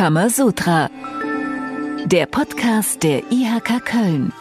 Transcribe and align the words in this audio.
Kamasutra. 0.00 0.88
Der 2.06 2.24
Podcast 2.24 3.02
der 3.02 3.30
IHK 3.30 3.84
Köln. 3.84 4.32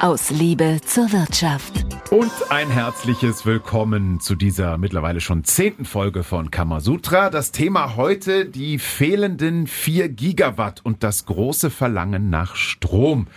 Aus 0.00 0.30
Liebe 0.30 0.80
zur 0.84 1.12
Wirtschaft. 1.12 1.86
Und 2.10 2.32
ein 2.50 2.68
herzliches 2.68 3.46
Willkommen 3.46 4.18
zu 4.18 4.34
dieser 4.34 4.78
mittlerweile 4.78 5.20
schon 5.20 5.44
zehnten 5.44 5.84
Folge 5.84 6.24
von 6.24 6.50
Kamasutra. 6.50 7.30
Das 7.30 7.52
Thema 7.52 7.94
heute 7.94 8.44
die 8.44 8.80
fehlenden 8.80 9.68
vier 9.68 10.08
Gigawatt 10.08 10.80
und 10.82 11.04
das 11.04 11.26
große 11.26 11.70
Verlangen 11.70 12.28
nach 12.28 12.56
Strom. 12.56 13.28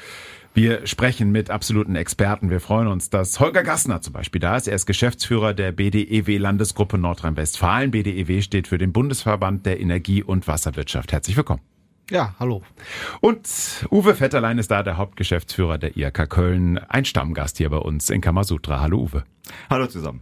Wir 0.55 0.87
sprechen 0.87 1.33
mit 1.33 1.49
absoluten 1.49 1.97
Experten. 1.97 2.49
Wir 2.49 2.61
freuen 2.61 2.87
uns, 2.87 3.09
dass 3.09 3.41
Holger 3.41 3.61
Gassner 3.61 3.99
zum 3.99 4.13
Beispiel 4.13 4.39
da 4.39 4.55
ist. 4.55 4.69
Er 4.69 4.75
ist 4.75 4.85
Geschäftsführer 4.85 5.53
der 5.53 5.73
BDEW 5.73 6.37
Landesgruppe 6.37 6.97
Nordrhein-Westfalen. 6.97 7.91
BDEW 7.91 8.41
steht 8.41 8.69
für 8.69 8.77
den 8.77 8.93
Bundesverband 8.93 9.65
der 9.65 9.81
Energie- 9.81 10.23
und 10.23 10.47
Wasserwirtschaft. 10.47 11.11
Herzlich 11.11 11.35
willkommen. 11.35 11.59
Ja, 12.09 12.35
hallo. 12.39 12.63
Und 13.19 13.49
Uwe 13.91 14.17
Vetterlein 14.17 14.57
ist 14.57 14.71
da, 14.71 14.81
der 14.81 14.95
Hauptgeschäftsführer 14.95 15.77
der 15.77 15.97
IHK 15.97 16.29
Köln, 16.29 16.77
ein 16.77 17.03
Stammgast 17.03 17.57
hier 17.57 17.69
bei 17.69 17.79
uns 17.79 18.09
in 18.09 18.21
Kamasutra. 18.21 18.79
Hallo 18.79 18.99
Uwe. 18.99 19.25
Hallo 19.69 19.87
zusammen. 19.87 20.21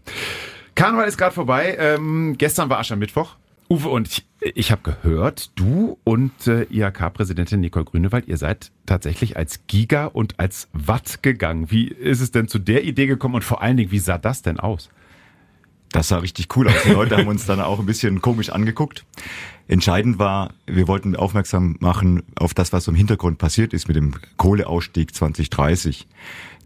Karneval 0.73 1.07
ist 1.07 1.19
gerade 1.19 1.35
vorbei. 1.35 1.77
Ähm, 1.77 2.39
gestern 2.39 2.71
war 2.71 2.79
Aschermittwoch. 2.79 3.35
Uwe, 3.69 3.89
und 3.89 4.07
ich, 4.07 4.25
ich 4.55 4.71
habe 4.71 4.81
gehört, 4.83 5.51
du 5.55 5.97
und 6.03 6.47
äh, 6.47 6.63
IHK-Präsidentin 6.69 7.61
Nicole 7.61 7.85
Grünewald, 7.85 8.27
ihr 8.27 8.37
seid 8.37 8.71
tatsächlich 8.85 9.37
als 9.37 9.61
Giga 9.67 10.05
und 10.05 10.39
als 10.39 10.67
Watt 10.73 11.23
gegangen. 11.23 11.71
Wie 11.71 11.87
ist 11.87 12.21
es 12.21 12.31
denn 12.31 12.47
zu 12.47 12.59
der 12.59 12.83
Idee 12.83 13.07
gekommen 13.07 13.35
und 13.35 13.43
vor 13.43 13.61
allen 13.61 13.77
Dingen, 13.77 13.91
wie 13.91 13.99
sah 13.99 14.17
das 14.17 14.41
denn 14.41 14.59
aus? 14.59 14.89
Das 15.91 16.07
sah 16.07 16.17
richtig 16.17 16.55
cool 16.55 16.67
aus. 16.67 16.83
Die 16.85 16.89
Leute 16.89 17.17
haben 17.17 17.27
uns 17.27 17.45
dann 17.45 17.61
auch 17.61 17.79
ein 17.79 17.85
bisschen 17.85 18.19
komisch 18.19 18.49
angeguckt. 18.49 19.05
Entscheidend 19.67 20.17
war, 20.17 20.53
wir 20.65 20.87
wollten 20.87 21.15
aufmerksam 21.15 21.77
machen 21.79 22.23
auf 22.35 22.55
das, 22.55 22.73
was 22.73 22.87
im 22.87 22.95
Hintergrund 22.95 23.37
passiert 23.37 23.73
ist 23.73 23.87
mit 23.87 23.95
dem 23.95 24.15
Kohleausstieg 24.37 25.13
2030. 25.13 26.07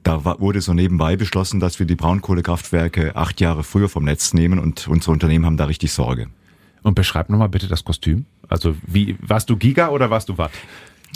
Da 0.03 0.23
wurde 0.39 0.61
so 0.61 0.73
nebenbei 0.73 1.17
beschlossen, 1.17 1.59
dass 1.59 1.79
wir 1.79 1.85
die 1.85 1.95
Braunkohlekraftwerke 1.95 3.17
acht 3.17 3.41
Jahre 3.41 3.63
früher 3.65 3.89
vom 3.89 4.05
Netz 4.05 4.33
nehmen 4.33 4.59
und 4.59 4.87
unsere 4.87 5.11
Unternehmen 5.11 5.45
haben 5.45 5.57
da 5.57 5.65
richtig 5.65 5.91
Sorge. 5.91 6.27
Und 6.87 6.95
beschreib 6.95 7.29
nochmal 7.29 7.49
bitte 7.49 7.67
das 7.67 7.83
Kostüm. 7.83 8.27
Also 8.47 8.77
wie 8.87 9.17
warst 9.19 9.49
du 9.49 9.57
Giga 9.57 9.89
oder 9.89 10.09
warst 10.09 10.29
du 10.29 10.37
Watt? 10.37 10.53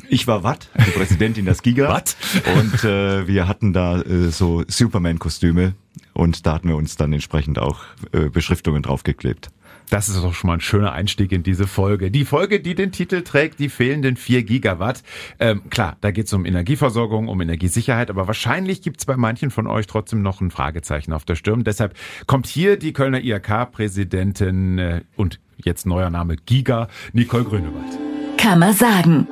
Ich 0.09 0.27
war 0.27 0.43
Watt, 0.43 0.67
die 0.85 0.91
Präsidentin 0.91 1.45
des 1.45 1.61
Giga. 1.63 1.87
Watt? 1.87 2.17
Und 2.57 2.83
äh, 2.83 3.25
wir 3.25 3.47
hatten 3.47 3.71
da 3.71 4.01
äh, 4.01 4.31
so 4.31 4.65
Superman-Kostüme 4.67 5.75
und 6.11 6.45
da 6.45 6.55
hatten 6.55 6.67
wir 6.67 6.75
uns 6.75 6.97
dann 6.97 7.13
entsprechend 7.13 7.57
auch 7.57 7.79
äh, 8.11 8.27
Beschriftungen 8.27 8.83
draufgeklebt. 8.83 9.49
Das 9.89 10.09
ist 10.09 10.21
doch 10.21 10.33
schon 10.33 10.49
mal 10.49 10.55
ein 10.55 10.61
schöner 10.61 10.91
Einstieg 10.91 11.31
in 11.31 11.43
diese 11.43 11.67
Folge. 11.67 12.11
Die 12.11 12.25
Folge, 12.25 12.59
die 12.59 12.75
den 12.75 12.91
Titel 12.91 13.21
trägt, 13.21 13.59
die 13.59 13.69
fehlenden 13.69 14.17
vier 14.17 14.43
Gigawatt. 14.43 15.03
Ähm, 15.39 15.69
klar, 15.69 15.95
da 16.01 16.11
geht 16.11 16.27
es 16.27 16.33
um 16.33 16.45
Energieversorgung, 16.45 17.29
um 17.29 17.39
Energiesicherheit, 17.39 18.09
aber 18.09 18.27
wahrscheinlich 18.27 18.81
gibt 18.81 18.99
es 18.99 19.05
bei 19.05 19.15
manchen 19.15 19.51
von 19.51 19.67
euch 19.67 19.87
trotzdem 19.87 20.21
noch 20.21 20.41
ein 20.41 20.51
Fragezeichen 20.51 21.13
auf 21.13 21.23
der 21.23 21.35
Stirn. 21.35 21.63
Deshalb 21.63 21.95
kommt 22.25 22.47
hier 22.47 22.77
die 22.77 22.91
Kölner 22.91 23.21
IHK-Präsidentin 23.21 24.79
äh, 24.79 25.01
und 25.15 25.39
jetzt 25.65 25.85
neuer 25.85 26.09
Name 26.09 26.35
Giga, 26.35 26.87
Nicole 27.13 27.43
Grünewald. 27.43 27.97
Kann 28.37 28.59
man 28.59 28.73
sagen. 28.73 29.27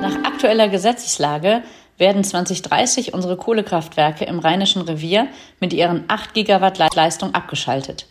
Nach 0.00 0.24
aktueller 0.24 0.68
Gesetzeslage 0.68 1.62
werden 1.98 2.24
2030 2.24 3.14
unsere 3.14 3.36
Kohlekraftwerke 3.36 4.24
im 4.24 4.38
Rheinischen 4.38 4.82
Revier 4.82 5.28
mit 5.60 5.72
ihren 5.72 6.04
8 6.08 6.34
Gigawatt 6.34 6.78
Leistung 6.94 7.34
abgeschaltet. 7.34 8.06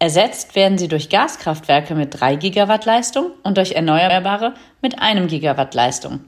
Ersetzt 0.00 0.54
werden 0.54 0.78
sie 0.78 0.88
durch 0.88 1.08
Gaskraftwerke 1.08 1.94
mit 1.94 2.20
3 2.20 2.36
Gigawatt 2.36 2.84
Leistung 2.84 3.32
und 3.42 3.56
durch 3.56 3.72
Erneuerbare 3.72 4.54
mit 4.80 5.00
einem 5.00 5.26
Gigawatt 5.26 5.74
Leistung. 5.74 6.20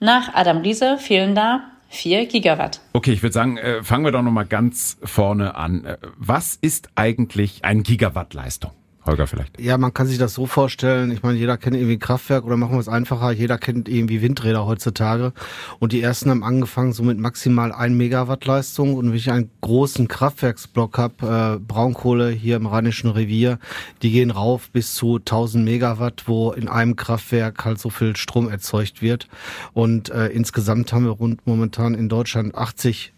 Nach 0.00 0.34
Adam 0.34 0.58
Riese 0.58 0.98
fehlen 0.98 1.34
da 1.34 1.60
4 1.88 2.26
Gigawatt. 2.26 2.80
Okay, 2.92 3.12
ich 3.12 3.22
würde 3.22 3.34
sagen, 3.34 3.58
äh, 3.58 3.82
fangen 3.84 4.04
wir 4.04 4.10
doch 4.10 4.22
nochmal 4.22 4.46
ganz 4.46 4.98
vorne 5.04 5.54
an. 5.54 5.84
Äh, 5.84 5.98
was 6.16 6.56
ist 6.56 6.88
eigentlich 6.96 7.64
ein 7.64 7.82
Gigawatt 7.82 8.34
Leistung? 8.34 8.72
Holger 9.04 9.26
vielleicht. 9.26 9.60
Ja, 9.60 9.78
man 9.78 9.92
kann 9.92 10.06
sich 10.06 10.18
das 10.18 10.34
so 10.34 10.46
vorstellen. 10.46 11.10
Ich 11.10 11.22
meine, 11.22 11.36
jeder 11.36 11.56
kennt 11.56 11.76
irgendwie 11.76 11.98
Kraftwerk 11.98 12.44
oder 12.44 12.56
machen 12.56 12.74
wir 12.74 12.80
es 12.80 12.88
einfacher. 12.88 13.32
Jeder 13.32 13.58
kennt 13.58 13.88
irgendwie 13.88 14.22
Windräder 14.22 14.64
heutzutage. 14.64 15.32
Und 15.80 15.92
die 15.92 16.00
ersten 16.00 16.30
haben 16.30 16.44
angefangen 16.44 16.92
so 16.92 17.02
mit 17.02 17.18
maximal 17.18 17.72
1 17.72 17.96
Megawatt 17.96 18.44
Leistung. 18.44 18.94
Und 18.94 19.08
wenn 19.08 19.16
ich 19.16 19.30
einen 19.30 19.50
großen 19.60 20.06
Kraftwerksblock 20.06 20.98
habe, 20.98 21.58
äh, 21.58 21.58
Braunkohle 21.58 22.30
hier 22.30 22.56
im 22.56 22.66
Rheinischen 22.66 23.10
Revier, 23.10 23.58
die 24.02 24.12
gehen 24.12 24.30
rauf 24.30 24.70
bis 24.70 24.94
zu 24.94 25.18
1000 25.18 25.64
Megawatt, 25.64 26.24
wo 26.26 26.52
in 26.52 26.68
einem 26.68 26.94
Kraftwerk 26.94 27.64
halt 27.64 27.80
so 27.80 27.90
viel 27.90 28.14
Strom 28.14 28.48
erzeugt 28.48 29.02
wird. 29.02 29.26
Und 29.72 30.10
äh, 30.10 30.28
insgesamt 30.28 30.92
haben 30.92 31.04
wir 31.04 31.12
rund 31.12 31.44
momentan 31.44 31.94
in 31.94 32.08
Deutschland 32.08 32.54
80 32.54 33.12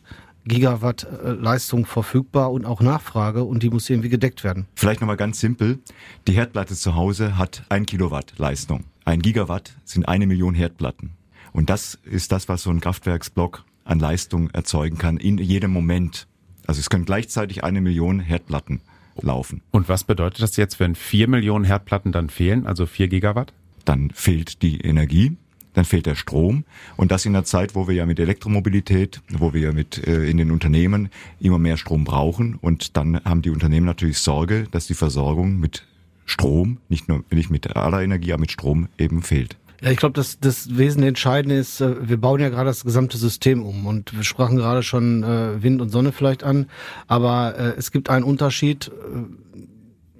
Gigawatt 0.46 1.04
äh, 1.04 1.30
Leistung 1.30 1.86
verfügbar 1.86 2.52
und 2.52 2.66
auch 2.66 2.80
Nachfrage 2.80 3.44
und 3.44 3.62
die 3.62 3.70
muss 3.70 3.88
irgendwie 3.88 4.10
gedeckt 4.10 4.44
werden. 4.44 4.66
Vielleicht 4.74 5.00
nochmal 5.00 5.16
ganz 5.16 5.40
simpel. 5.40 5.78
Die 6.26 6.32
Herdplatte 6.32 6.74
zu 6.74 6.94
Hause 6.94 7.38
hat 7.38 7.64
ein 7.68 7.86
Kilowatt 7.86 8.34
Leistung. 8.36 8.84
Ein 9.04 9.22
Gigawatt 9.22 9.76
sind 9.84 10.06
eine 10.08 10.26
Million 10.26 10.54
Herdplatten. 10.54 11.12
Und 11.52 11.70
das 11.70 11.98
ist 12.04 12.32
das, 12.32 12.48
was 12.48 12.62
so 12.62 12.70
ein 12.70 12.80
Kraftwerksblock 12.80 13.64
an 13.84 13.98
Leistung 13.98 14.50
erzeugen 14.50 14.98
kann 14.98 15.16
in 15.16 15.38
jedem 15.38 15.70
Moment. 15.70 16.26
Also 16.66 16.80
es 16.80 16.90
können 16.90 17.04
gleichzeitig 17.04 17.64
eine 17.64 17.80
Million 17.80 18.20
Herdplatten 18.20 18.80
laufen. 19.20 19.62
Und 19.70 19.88
was 19.88 20.04
bedeutet 20.04 20.42
das 20.42 20.56
jetzt, 20.56 20.80
wenn 20.80 20.94
vier 20.94 21.28
Millionen 21.28 21.64
Herdplatten 21.64 22.12
dann 22.12 22.30
fehlen, 22.30 22.66
also 22.66 22.86
vier 22.86 23.08
Gigawatt? 23.08 23.52
Dann 23.84 24.10
fehlt 24.10 24.62
die 24.62 24.80
Energie 24.80 25.36
dann 25.74 25.84
fehlt 25.84 26.06
der 26.06 26.14
Strom 26.14 26.64
und 26.96 27.12
das 27.12 27.26
in 27.26 27.32
der 27.34 27.44
Zeit, 27.44 27.74
wo 27.74 27.86
wir 27.86 27.94
ja 27.94 28.06
mit 28.06 28.18
Elektromobilität, 28.18 29.20
wo 29.30 29.52
wir 29.52 29.72
mit 29.72 30.06
äh, 30.06 30.24
in 30.24 30.38
den 30.38 30.50
Unternehmen 30.50 31.10
immer 31.40 31.58
mehr 31.58 31.76
Strom 31.76 32.04
brauchen 32.04 32.54
und 32.60 32.96
dann 32.96 33.22
haben 33.24 33.42
die 33.42 33.50
Unternehmen 33.50 33.86
natürlich 33.86 34.18
Sorge, 34.18 34.66
dass 34.70 34.86
die 34.86 34.94
Versorgung 34.94 35.60
mit 35.60 35.84
Strom, 36.26 36.78
nicht 36.88 37.08
nur 37.08 37.22
nicht 37.30 37.50
mit 37.50 37.76
aller 37.76 38.02
Energie, 38.02 38.32
aber 38.32 38.40
mit 38.40 38.52
Strom 38.52 38.88
eben 38.98 39.22
fehlt. 39.22 39.56
Ja, 39.82 39.90
ich 39.90 39.98
glaube, 39.98 40.14
das, 40.14 40.40
das 40.40 40.78
Wesentliche 40.78 41.08
Entscheidende 41.08 41.56
ist, 41.56 41.82
äh, 41.82 42.08
wir 42.08 42.16
bauen 42.16 42.40
ja 42.40 42.48
gerade 42.48 42.70
das 42.70 42.84
gesamte 42.84 43.18
System 43.18 43.62
um 43.62 43.86
und 43.86 44.16
wir 44.16 44.24
sprachen 44.24 44.56
gerade 44.56 44.82
schon 44.82 45.22
äh, 45.22 45.62
Wind 45.62 45.82
und 45.82 45.90
Sonne 45.90 46.12
vielleicht 46.12 46.42
an, 46.42 46.66
aber 47.06 47.58
äh, 47.58 47.74
es 47.76 47.90
gibt 47.90 48.08
einen 48.08 48.24
Unterschied. 48.24 48.90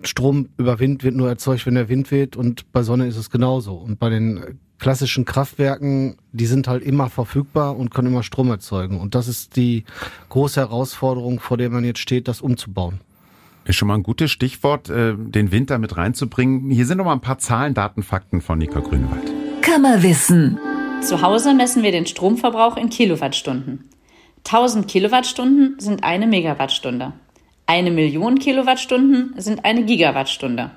Strom 0.02 0.50
über 0.58 0.80
Wind 0.80 1.02
wird 1.02 1.14
nur 1.14 1.30
erzeugt, 1.30 1.64
wenn 1.64 1.76
der 1.76 1.88
Wind 1.88 2.10
weht 2.10 2.36
und 2.36 2.70
bei 2.72 2.82
Sonne 2.82 3.06
ist 3.06 3.16
es 3.16 3.30
genauso. 3.30 3.74
Und 3.74 3.98
bei 3.98 4.10
den 4.10 4.58
klassischen 4.84 5.24
Kraftwerken, 5.24 6.18
die 6.32 6.44
sind 6.44 6.68
halt 6.68 6.82
immer 6.82 7.08
verfügbar 7.08 7.74
und 7.74 7.90
können 7.90 8.08
immer 8.08 8.22
Strom 8.22 8.50
erzeugen. 8.50 9.00
Und 9.00 9.14
das 9.14 9.28
ist 9.28 9.56
die 9.56 9.84
große 10.28 10.60
Herausforderung, 10.60 11.40
vor 11.40 11.56
der 11.56 11.70
man 11.70 11.84
jetzt 11.84 12.00
steht, 12.00 12.28
das 12.28 12.42
umzubauen. 12.42 13.00
Ist 13.64 13.76
schon 13.76 13.88
mal 13.88 13.94
ein 13.94 14.02
gutes 14.02 14.30
Stichwort, 14.30 14.90
äh, 14.90 15.14
den 15.16 15.52
Winter 15.52 15.78
mit 15.78 15.96
reinzubringen. 15.96 16.68
Hier 16.68 16.84
sind 16.84 16.98
noch 16.98 17.06
mal 17.06 17.14
ein 17.14 17.22
paar 17.22 17.38
Zahlen, 17.38 17.72
Daten, 17.72 18.02
Fakten 18.02 18.42
von 18.42 18.58
Nika 18.58 18.80
Grünewald. 18.80 19.32
Kammerwissen. 19.62 20.58
Zu 21.00 21.22
Hause 21.22 21.54
messen 21.54 21.82
wir 21.82 21.90
den 21.90 22.04
Stromverbrauch 22.04 22.76
in 22.76 22.90
Kilowattstunden. 22.90 23.88
1000 24.44 24.86
Kilowattstunden 24.86 25.80
sind 25.80 26.04
eine 26.04 26.26
Megawattstunde. 26.26 27.14
Eine 27.64 27.90
Million 27.90 28.38
Kilowattstunden 28.38 29.32
sind 29.38 29.64
eine 29.64 29.86
Gigawattstunde. 29.86 30.72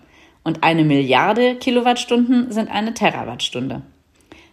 Und 0.45 0.63
eine 0.63 0.85
Milliarde 0.85 1.55
Kilowattstunden 1.55 2.53
sind 2.53 2.71
eine 2.71 2.93
Terawattstunde. 2.93 3.81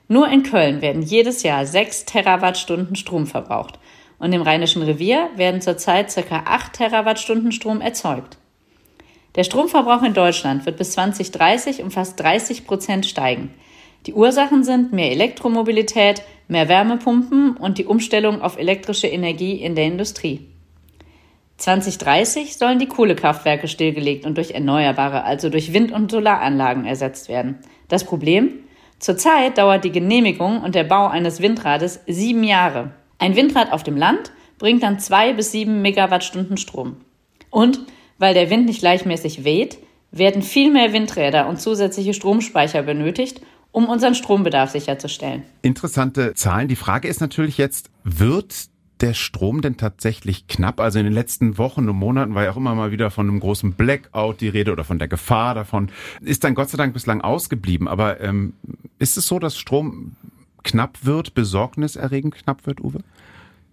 Nur 0.09 0.29
in 0.29 0.43
Köln 0.43 0.83
werden 0.83 1.03
jedes 1.03 1.43
Jahr 1.43 1.67
sechs 1.67 2.05
Terawattstunden 2.05 2.97
Strom 2.97 3.27
verbraucht 3.27 3.79
und 4.19 4.33
im 4.33 4.43
Rheinischen 4.43 4.83
Revier 4.83 5.31
werden 5.37 5.61
zurzeit 5.61 6.15
ca. 6.15 6.45
acht 6.47 6.75
Terawattstunden 6.75 7.53
Strom 7.53 7.81
erzeugt. 7.81 8.39
Der 9.35 9.45
Stromverbrauch 9.45 10.03
in 10.03 10.15
Deutschland 10.15 10.65
wird 10.65 10.77
bis 10.77 10.93
2030 10.93 11.83
um 11.83 11.91
fast 11.91 12.21
30 12.21 12.67
Prozent 12.67 13.07
steigen. 13.07 13.51
Die 14.07 14.13
Ursachen 14.13 14.63
sind 14.63 14.93
mehr 14.93 15.11
Elektromobilität, 15.11 16.23
mehr 16.47 16.69
Wärmepumpen 16.69 17.57
und 17.57 17.79
die 17.79 17.87
Umstellung 17.87 18.43
auf 18.43 18.59
elektrische 18.59 19.09
Energie 19.09 19.55
in 19.55 19.75
der 19.75 19.87
Industrie. 19.87 20.47
2030 21.57 22.57
sollen 22.57 22.79
die 22.79 22.89
Kohlekraftwerke 22.89 23.69
stillgelegt 23.69 24.27
und 24.27 24.37
durch 24.37 24.51
erneuerbare, 24.51 25.25
also 25.25 25.49
durch 25.49 25.73
Wind- 25.73 25.93
und 25.93 26.11
Solaranlagen 26.11 26.85
ersetzt 26.85 27.29
werden. 27.29 27.59
Das 27.89 28.05
Problem? 28.05 28.65
Zurzeit 28.99 29.59
dauert 29.59 29.85
die 29.85 29.93
Genehmigung 29.93 30.63
und 30.63 30.75
der 30.75 30.85
Bau 30.85 31.09
eines 31.09 31.41
Windrades 31.41 32.01
sieben 32.07 32.45
Jahre. 32.45 32.93
Ein 33.19 33.37
Windrad 33.37 33.73
auf 33.73 33.83
dem 33.83 33.97
Land 33.97 34.33
bringt 34.59 34.83
dann 34.83 34.99
zwei 34.99 35.33
bis 35.33 35.53
sieben 35.53 35.83
Megawattstunden 35.83 36.57
Strom. 36.57 36.97
Und 37.51 37.81
weil 38.19 38.35
der 38.35 38.51
Wind 38.51 38.67
nicht 38.67 38.81
gleichmäßig 38.81 39.45
weht, 39.45 39.79
werden 40.11 40.43
viel 40.43 40.71
mehr 40.73 40.93
Windräder 40.93 41.49
und 41.49 41.61
zusätzliche 41.61 42.15
Stromspeicher 42.15 42.83
benötigt, 42.83 43.41
um 43.73 43.89
unseren 43.89 44.15
Strombedarf 44.15 44.71
sicherzustellen. 44.71 45.43
Interessante 45.63 46.35
Zahlen. 46.35 46.69
Die 46.69 46.77
Frage 46.77 47.09
ist 47.09 47.21
natürlich 47.21 47.59
jetzt, 47.59 47.91
wird 48.05 48.55
der 49.01 49.15
Strom 49.15 49.61
denn 49.61 49.77
tatsächlich 49.77 50.47
knapp? 50.47 50.81
Also 50.81 50.99
in 50.99 51.05
den 51.05 51.15
letzten 51.15 51.59
Wochen 51.59 51.89
und 51.89 51.97
Monaten 51.97 52.35
war 52.35 52.45
ja 52.45 52.53
auch 52.53 52.57
immer 52.57 52.75
mal 52.75 52.91
wieder 52.91 53.11
von 53.11 53.29
einem 53.29 53.41
großen 53.41 53.73
Blackout 53.73 54.41
die 54.41 54.49
Rede 54.49 54.73
oder 54.73 54.85
von 54.85 54.99
der 54.99 55.09
Gefahr 55.09 55.55
davon. 55.55 55.91
Ist 56.21 56.45
dann 56.45 56.55
Gott 56.55 56.71
sei 56.71 56.79
Dank 56.79 56.95
bislang 56.95 57.21
ausgeblieben. 57.21 57.89
Aber 57.89 58.21
ähm, 58.21 58.55
Ist 58.99 59.17
es 59.17 59.27
so, 59.27 59.39
dass 59.39 59.59
Strom 59.59 60.17
knapp 60.63 61.05
wird, 61.05 61.35
besorgniserregend 61.35 62.35
knapp 62.35 62.67
wird, 62.67 62.81
Uwe? 62.83 63.01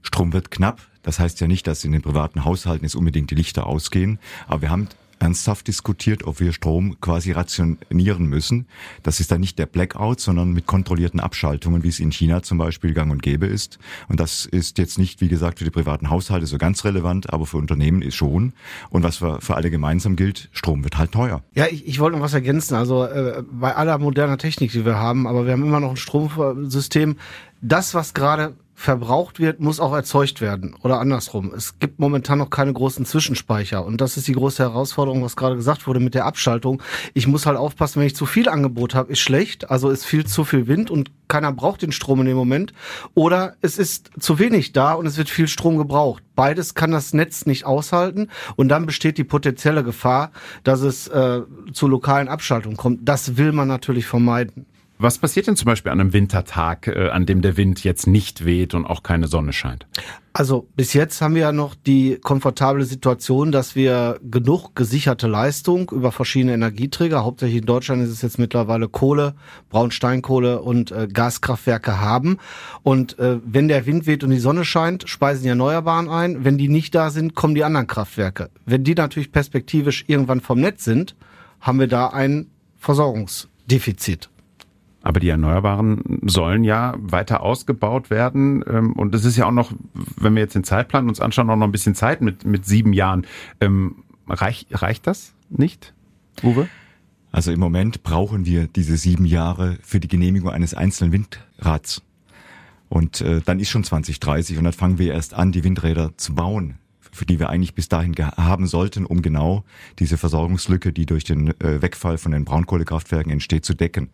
Strom 0.01 0.33
wird 0.33 0.51
knapp. 0.51 0.81
Das 1.03 1.19
heißt 1.19 1.39
ja 1.41 1.47
nicht, 1.47 1.65
dass 1.67 1.83
in 1.83 1.91
den 1.91 2.01
privaten 2.01 2.45
Haushalten 2.45 2.85
jetzt 2.85 2.95
unbedingt 2.95 3.31
die 3.31 3.35
Lichter 3.35 3.65
ausgehen. 3.65 4.19
Aber 4.47 4.61
wir 4.61 4.69
haben 4.69 4.87
ernsthaft 5.21 5.67
diskutiert, 5.67 6.23
ob 6.23 6.39
wir 6.39 6.53
Strom 6.53 6.99
quasi 6.99 7.31
rationieren 7.31 8.25
müssen. 8.25 8.67
Das 9.03 9.19
ist 9.19 9.31
dann 9.31 9.41
nicht 9.41 9.59
der 9.59 9.65
Blackout, 9.65 10.19
sondern 10.19 10.51
mit 10.51 10.65
kontrollierten 10.65 11.19
Abschaltungen, 11.19 11.83
wie 11.83 11.89
es 11.89 11.99
in 11.99 12.11
China 12.11 12.43
zum 12.43 12.57
Beispiel 12.57 12.93
gang 12.93 13.11
und 13.11 13.21
gäbe 13.21 13.45
ist. 13.45 13.79
Und 14.07 14.19
das 14.19 14.45
ist 14.45 14.77
jetzt 14.77 14.97
nicht, 14.97 15.21
wie 15.21 15.27
gesagt, 15.27 15.59
für 15.59 15.65
die 15.65 15.71
privaten 15.71 16.09
Haushalte 16.09 16.45
so 16.45 16.57
ganz 16.57 16.83
relevant, 16.85 17.31
aber 17.31 17.45
für 17.45 17.57
Unternehmen 17.57 18.01
ist 18.01 18.15
schon. 18.15 18.53
Und 18.89 19.03
was 19.03 19.17
für, 19.17 19.39
für 19.41 19.55
alle 19.55 19.69
gemeinsam 19.69 20.15
gilt, 20.15 20.49
Strom 20.51 20.83
wird 20.83 20.97
halt 20.97 21.11
teuer. 21.11 21.43
Ja, 21.53 21.67
ich, 21.67 21.87
ich 21.87 21.99
wollte 21.99 22.17
noch 22.17 22.23
was 22.23 22.33
ergänzen. 22.33 22.75
Also 22.75 23.05
äh, 23.05 23.43
bei 23.51 23.75
aller 23.75 23.97
moderner 23.97 24.37
Technik, 24.37 24.71
die 24.71 24.85
wir 24.85 24.95
haben, 24.95 25.27
aber 25.27 25.45
wir 25.45 25.53
haben 25.53 25.63
immer 25.63 25.79
noch 25.79 25.91
ein 25.91 25.97
Stromsystem. 25.97 27.17
Das, 27.61 27.93
was 27.93 28.13
gerade 28.13 28.55
verbraucht 28.81 29.39
wird, 29.39 29.59
muss 29.59 29.79
auch 29.79 29.93
erzeugt 29.93 30.41
werden 30.41 30.75
oder 30.81 30.99
andersrum. 30.99 31.53
Es 31.55 31.77
gibt 31.79 31.99
momentan 31.99 32.39
noch 32.39 32.49
keine 32.49 32.73
großen 32.73 33.05
Zwischenspeicher 33.05 33.85
und 33.85 34.01
das 34.01 34.17
ist 34.17 34.27
die 34.27 34.33
große 34.33 34.63
Herausforderung, 34.63 35.23
was 35.23 35.35
gerade 35.35 35.55
gesagt 35.55 35.85
wurde 35.85 35.99
mit 35.99 36.15
der 36.15 36.25
Abschaltung. 36.25 36.81
Ich 37.13 37.27
muss 37.27 37.45
halt 37.45 37.57
aufpassen, 37.57 37.99
wenn 37.99 38.07
ich 38.07 38.15
zu 38.15 38.25
viel 38.25 38.49
Angebot 38.49 38.95
habe, 38.95 39.11
ist 39.11 39.19
schlecht, 39.19 39.69
also 39.69 39.89
ist 39.89 40.05
viel 40.05 40.25
zu 40.25 40.43
viel 40.43 40.67
Wind 40.67 40.89
und 40.89 41.11
keiner 41.27 41.53
braucht 41.53 41.83
den 41.83 41.91
Strom 41.91 42.21
in 42.21 42.25
dem 42.25 42.35
Moment 42.35 42.73
oder 43.13 43.55
es 43.61 43.77
ist 43.77 44.09
zu 44.19 44.39
wenig 44.39 44.73
da 44.73 44.93
und 44.93 45.05
es 45.05 45.17
wird 45.17 45.29
viel 45.29 45.47
Strom 45.47 45.77
gebraucht. 45.77 46.23
Beides 46.35 46.73
kann 46.73 46.91
das 46.91 47.13
Netz 47.13 47.45
nicht 47.45 47.65
aushalten 47.65 48.29
und 48.55 48.69
dann 48.69 48.87
besteht 48.87 49.19
die 49.19 49.23
potenzielle 49.23 49.83
Gefahr, 49.83 50.31
dass 50.63 50.81
es 50.81 51.07
äh, 51.07 51.41
zu 51.71 51.87
lokalen 51.87 52.27
Abschaltungen 52.27 52.77
kommt. 52.77 53.07
Das 53.07 53.37
will 53.37 53.51
man 53.51 53.67
natürlich 53.67 54.07
vermeiden. 54.07 54.65
Was 55.03 55.17
passiert 55.17 55.47
denn 55.47 55.55
zum 55.55 55.65
Beispiel 55.65 55.91
an 55.91 55.99
einem 55.99 56.13
Wintertag, 56.13 56.85
äh, 56.85 57.09
an 57.09 57.25
dem 57.25 57.41
der 57.41 57.57
Wind 57.57 57.83
jetzt 57.83 58.05
nicht 58.05 58.45
weht 58.45 58.75
und 58.75 58.85
auch 58.85 59.01
keine 59.01 59.27
Sonne 59.27 59.51
scheint? 59.51 59.87
Also 60.31 60.67
bis 60.75 60.93
jetzt 60.93 61.21
haben 61.21 61.33
wir 61.33 61.41
ja 61.41 61.51
noch 61.51 61.73
die 61.73 62.19
komfortable 62.21 62.85
Situation, 62.85 63.51
dass 63.51 63.75
wir 63.75 64.19
genug 64.21 64.75
gesicherte 64.75 65.27
Leistung 65.27 65.89
über 65.89 66.11
verschiedene 66.11 66.53
Energieträger, 66.53 67.23
hauptsächlich 67.23 67.61
in 67.61 67.65
Deutschland 67.65 68.03
ist 68.03 68.11
es 68.11 68.21
jetzt 68.21 68.37
mittlerweile 68.37 68.89
Kohle, 68.89 69.33
Braunsteinkohle 69.69 70.61
und 70.61 70.91
äh, 70.91 71.07
Gaskraftwerke 71.11 71.99
haben. 71.99 72.37
Und 72.83 73.17
äh, 73.17 73.39
wenn 73.43 73.69
der 73.69 73.87
Wind 73.87 74.05
weht 74.05 74.23
und 74.23 74.29
die 74.29 74.39
Sonne 74.39 74.65
scheint, 74.65 75.09
speisen 75.09 75.43
die 75.43 75.49
Erneuerbaren 75.49 76.09
ein. 76.09 76.45
Wenn 76.45 76.59
die 76.59 76.69
nicht 76.69 76.93
da 76.93 77.09
sind, 77.09 77.33
kommen 77.33 77.55
die 77.55 77.63
anderen 77.63 77.87
Kraftwerke. 77.87 78.51
Wenn 78.67 78.83
die 78.83 78.93
natürlich 78.93 79.31
perspektivisch 79.31 80.05
irgendwann 80.05 80.41
vom 80.41 80.59
Netz 80.59 80.83
sind, 80.83 81.15
haben 81.59 81.79
wir 81.79 81.87
da 81.87 82.07
ein 82.07 82.51
Versorgungsdefizit. 82.77 84.29
Aber 85.03 85.19
die 85.19 85.29
Erneuerbaren 85.29 86.19
sollen 86.23 86.63
ja 86.63 86.95
weiter 86.99 87.41
ausgebaut 87.41 88.09
werden. 88.09 88.63
Ähm, 88.67 88.93
und 88.93 89.15
es 89.15 89.25
ist 89.25 89.37
ja 89.37 89.47
auch 89.47 89.51
noch, 89.51 89.71
wenn 89.93 90.35
wir 90.35 90.41
jetzt 90.41 90.55
den 90.55 90.63
Zeitplan 90.63 91.07
uns 91.07 91.19
anschauen, 91.19 91.49
auch 91.49 91.55
noch 91.55 91.67
ein 91.67 91.71
bisschen 91.71 91.95
Zeit 91.95 92.21
mit, 92.21 92.45
mit 92.45 92.65
sieben 92.65 92.93
Jahren. 92.93 93.25
Ähm, 93.59 94.03
reich, 94.27 94.67
reicht 94.71 95.07
das 95.07 95.33
nicht, 95.49 95.93
Uwe? 96.43 96.67
Also 97.31 97.51
im 97.51 97.59
Moment 97.59 98.03
brauchen 98.03 98.45
wir 98.45 98.67
diese 98.67 98.97
sieben 98.97 99.25
Jahre 99.25 99.77
für 99.81 99.99
die 99.99 100.09
Genehmigung 100.09 100.49
eines 100.49 100.73
einzelnen 100.73 101.13
Windrads. 101.13 102.03
Und 102.89 103.21
äh, 103.21 103.41
dann 103.43 103.59
ist 103.59 103.69
schon 103.69 103.85
2030 103.85 104.57
und 104.57 104.65
dann 104.65 104.73
fangen 104.73 104.99
wir 104.99 105.13
erst 105.13 105.33
an, 105.33 105.53
die 105.53 105.63
Windräder 105.63 106.11
zu 106.17 106.35
bauen 106.35 106.77
für 107.11 107.25
die 107.25 107.39
wir 107.39 107.49
eigentlich 107.49 107.75
bis 107.75 107.89
dahin 107.89 108.15
haben 108.15 108.67
sollten, 108.67 109.05
um 109.05 109.21
genau 109.21 109.63
diese 109.99 110.17
Versorgungslücke, 110.17 110.93
die 110.93 111.05
durch 111.05 111.23
den 111.23 111.49
äh, 111.59 111.81
Wegfall 111.81 112.17
von 112.17 112.31
den 112.31 112.45
Braunkohlekraftwerken 112.45 113.31
entsteht, 113.31 113.65
zu 113.65 113.73
decken. 113.73 114.09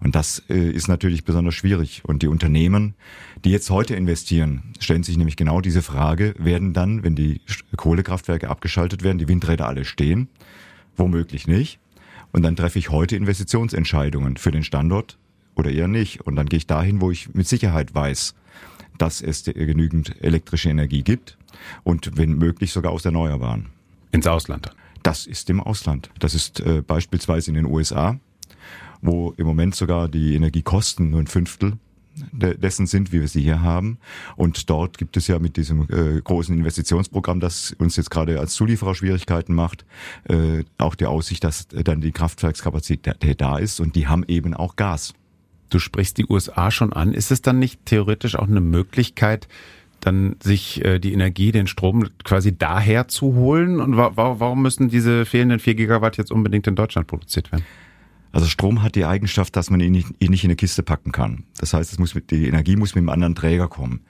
Und 0.00 0.14
das 0.14 0.42
äh, 0.48 0.70
ist 0.70 0.88
natürlich 0.88 1.24
besonders 1.24 1.54
schwierig. 1.54 2.02
Und 2.04 2.22
die 2.22 2.28
Unternehmen, 2.28 2.94
die 3.44 3.50
jetzt 3.50 3.70
heute 3.70 3.94
investieren, 3.94 4.74
stellen 4.80 5.02
sich 5.02 5.16
nämlich 5.16 5.36
genau 5.36 5.60
diese 5.60 5.82
Frage, 5.82 6.34
werden 6.38 6.72
dann, 6.72 7.02
wenn 7.02 7.14
die 7.14 7.40
Kohlekraftwerke 7.76 8.48
abgeschaltet 8.48 9.02
werden, 9.02 9.18
die 9.18 9.28
Windräder 9.28 9.66
alle 9.66 9.84
stehen? 9.84 10.28
Womöglich 10.96 11.46
nicht. 11.46 11.78
Und 12.32 12.42
dann 12.42 12.56
treffe 12.56 12.78
ich 12.78 12.90
heute 12.90 13.16
Investitionsentscheidungen 13.16 14.36
für 14.36 14.50
den 14.50 14.64
Standort 14.64 15.18
oder 15.54 15.70
eher 15.70 15.88
nicht. 15.88 16.20
Und 16.22 16.36
dann 16.36 16.46
gehe 16.46 16.58
ich 16.58 16.66
dahin, 16.66 17.00
wo 17.00 17.10
ich 17.10 17.34
mit 17.34 17.48
Sicherheit 17.48 17.94
weiß, 17.94 18.34
dass 18.98 19.20
es 19.20 19.44
genügend 19.44 20.14
elektrische 20.22 20.70
Energie 20.70 21.02
gibt 21.02 21.38
und 21.84 22.16
wenn 22.16 22.32
möglich 22.32 22.72
sogar 22.72 22.92
aus 22.92 23.04
Erneuerbaren. 23.04 23.66
Ins 24.12 24.26
Ausland? 24.26 24.70
Das 25.02 25.26
ist 25.26 25.48
im 25.50 25.60
Ausland. 25.60 26.10
Das 26.18 26.34
ist 26.34 26.60
äh, 26.60 26.82
beispielsweise 26.82 27.50
in 27.50 27.54
den 27.54 27.66
USA, 27.66 28.18
wo 29.00 29.32
im 29.36 29.46
Moment 29.46 29.74
sogar 29.74 30.08
die 30.08 30.34
Energiekosten 30.34 31.10
nur 31.10 31.20
ein 31.20 31.26
Fünftel 31.26 31.78
dessen 32.32 32.86
sind, 32.86 33.12
wie 33.12 33.20
wir 33.20 33.28
sie 33.28 33.42
hier 33.42 33.62
haben. 33.62 33.98
Und 34.36 34.68
dort 34.70 34.98
gibt 34.98 35.16
es 35.16 35.28
ja 35.28 35.38
mit 35.38 35.56
diesem 35.56 35.82
äh, 35.82 36.20
großen 36.20 36.56
Investitionsprogramm, 36.56 37.40
das 37.40 37.76
uns 37.78 37.96
jetzt 37.96 38.10
gerade 38.10 38.40
als 38.40 38.54
Zulieferer 38.54 38.94
Schwierigkeiten 38.94 39.54
macht, 39.54 39.84
äh, 40.24 40.64
auch 40.78 40.94
die 40.94 41.06
Aussicht, 41.06 41.44
dass 41.44 41.68
dann 41.68 42.00
die 42.00 42.12
Kraftwerkskapazität 42.12 43.40
da 43.40 43.58
ist 43.58 43.80
und 43.80 43.94
die 43.94 44.08
haben 44.08 44.24
eben 44.26 44.54
auch 44.54 44.76
Gas. 44.76 45.14
Du 45.70 45.78
sprichst 45.78 46.18
die 46.18 46.26
USA 46.28 46.70
schon 46.70 46.92
an. 46.92 47.14
Ist 47.14 47.30
es 47.30 47.42
dann 47.42 47.58
nicht 47.58 47.84
theoretisch 47.86 48.36
auch 48.36 48.48
eine 48.48 48.60
Möglichkeit, 48.60 49.48
dann 50.00 50.36
sich 50.42 50.84
äh, 50.84 50.98
die 50.98 51.12
Energie, 51.12 51.52
den 51.52 51.66
Strom 51.66 52.08
quasi 52.24 52.56
daher 52.56 53.08
zu 53.08 53.34
holen? 53.34 53.80
Und 53.80 53.96
wa 53.96 54.12
warum 54.14 54.62
müssen 54.62 54.88
diese 54.88 55.24
fehlenden 55.26 55.58
vier 55.58 55.74
Gigawatt 55.74 56.16
jetzt 56.16 56.30
unbedingt 56.32 56.66
in 56.66 56.76
Deutschland 56.76 57.06
produziert 57.06 57.52
werden? 57.52 57.64
Also 58.32 58.46
Strom 58.46 58.82
hat 58.82 58.94
die 58.94 59.04
Eigenschaft, 59.04 59.56
dass 59.56 59.70
man 59.70 59.80
ihn 59.80 59.92
nicht, 59.92 60.08
ihn 60.18 60.30
nicht 60.30 60.44
in 60.44 60.48
eine 60.48 60.56
Kiste 60.56 60.82
packen 60.82 61.12
kann. 61.12 61.44
Das 61.58 61.72
heißt, 61.72 61.92
es 61.92 61.98
muss 61.98 62.14
mit, 62.14 62.30
die 62.30 62.46
Energie 62.46 62.76
muss 62.76 62.94
mit 62.94 63.02
einem 63.02 63.08
anderen 63.08 63.34
Träger 63.34 63.68
kommen. 63.68 64.00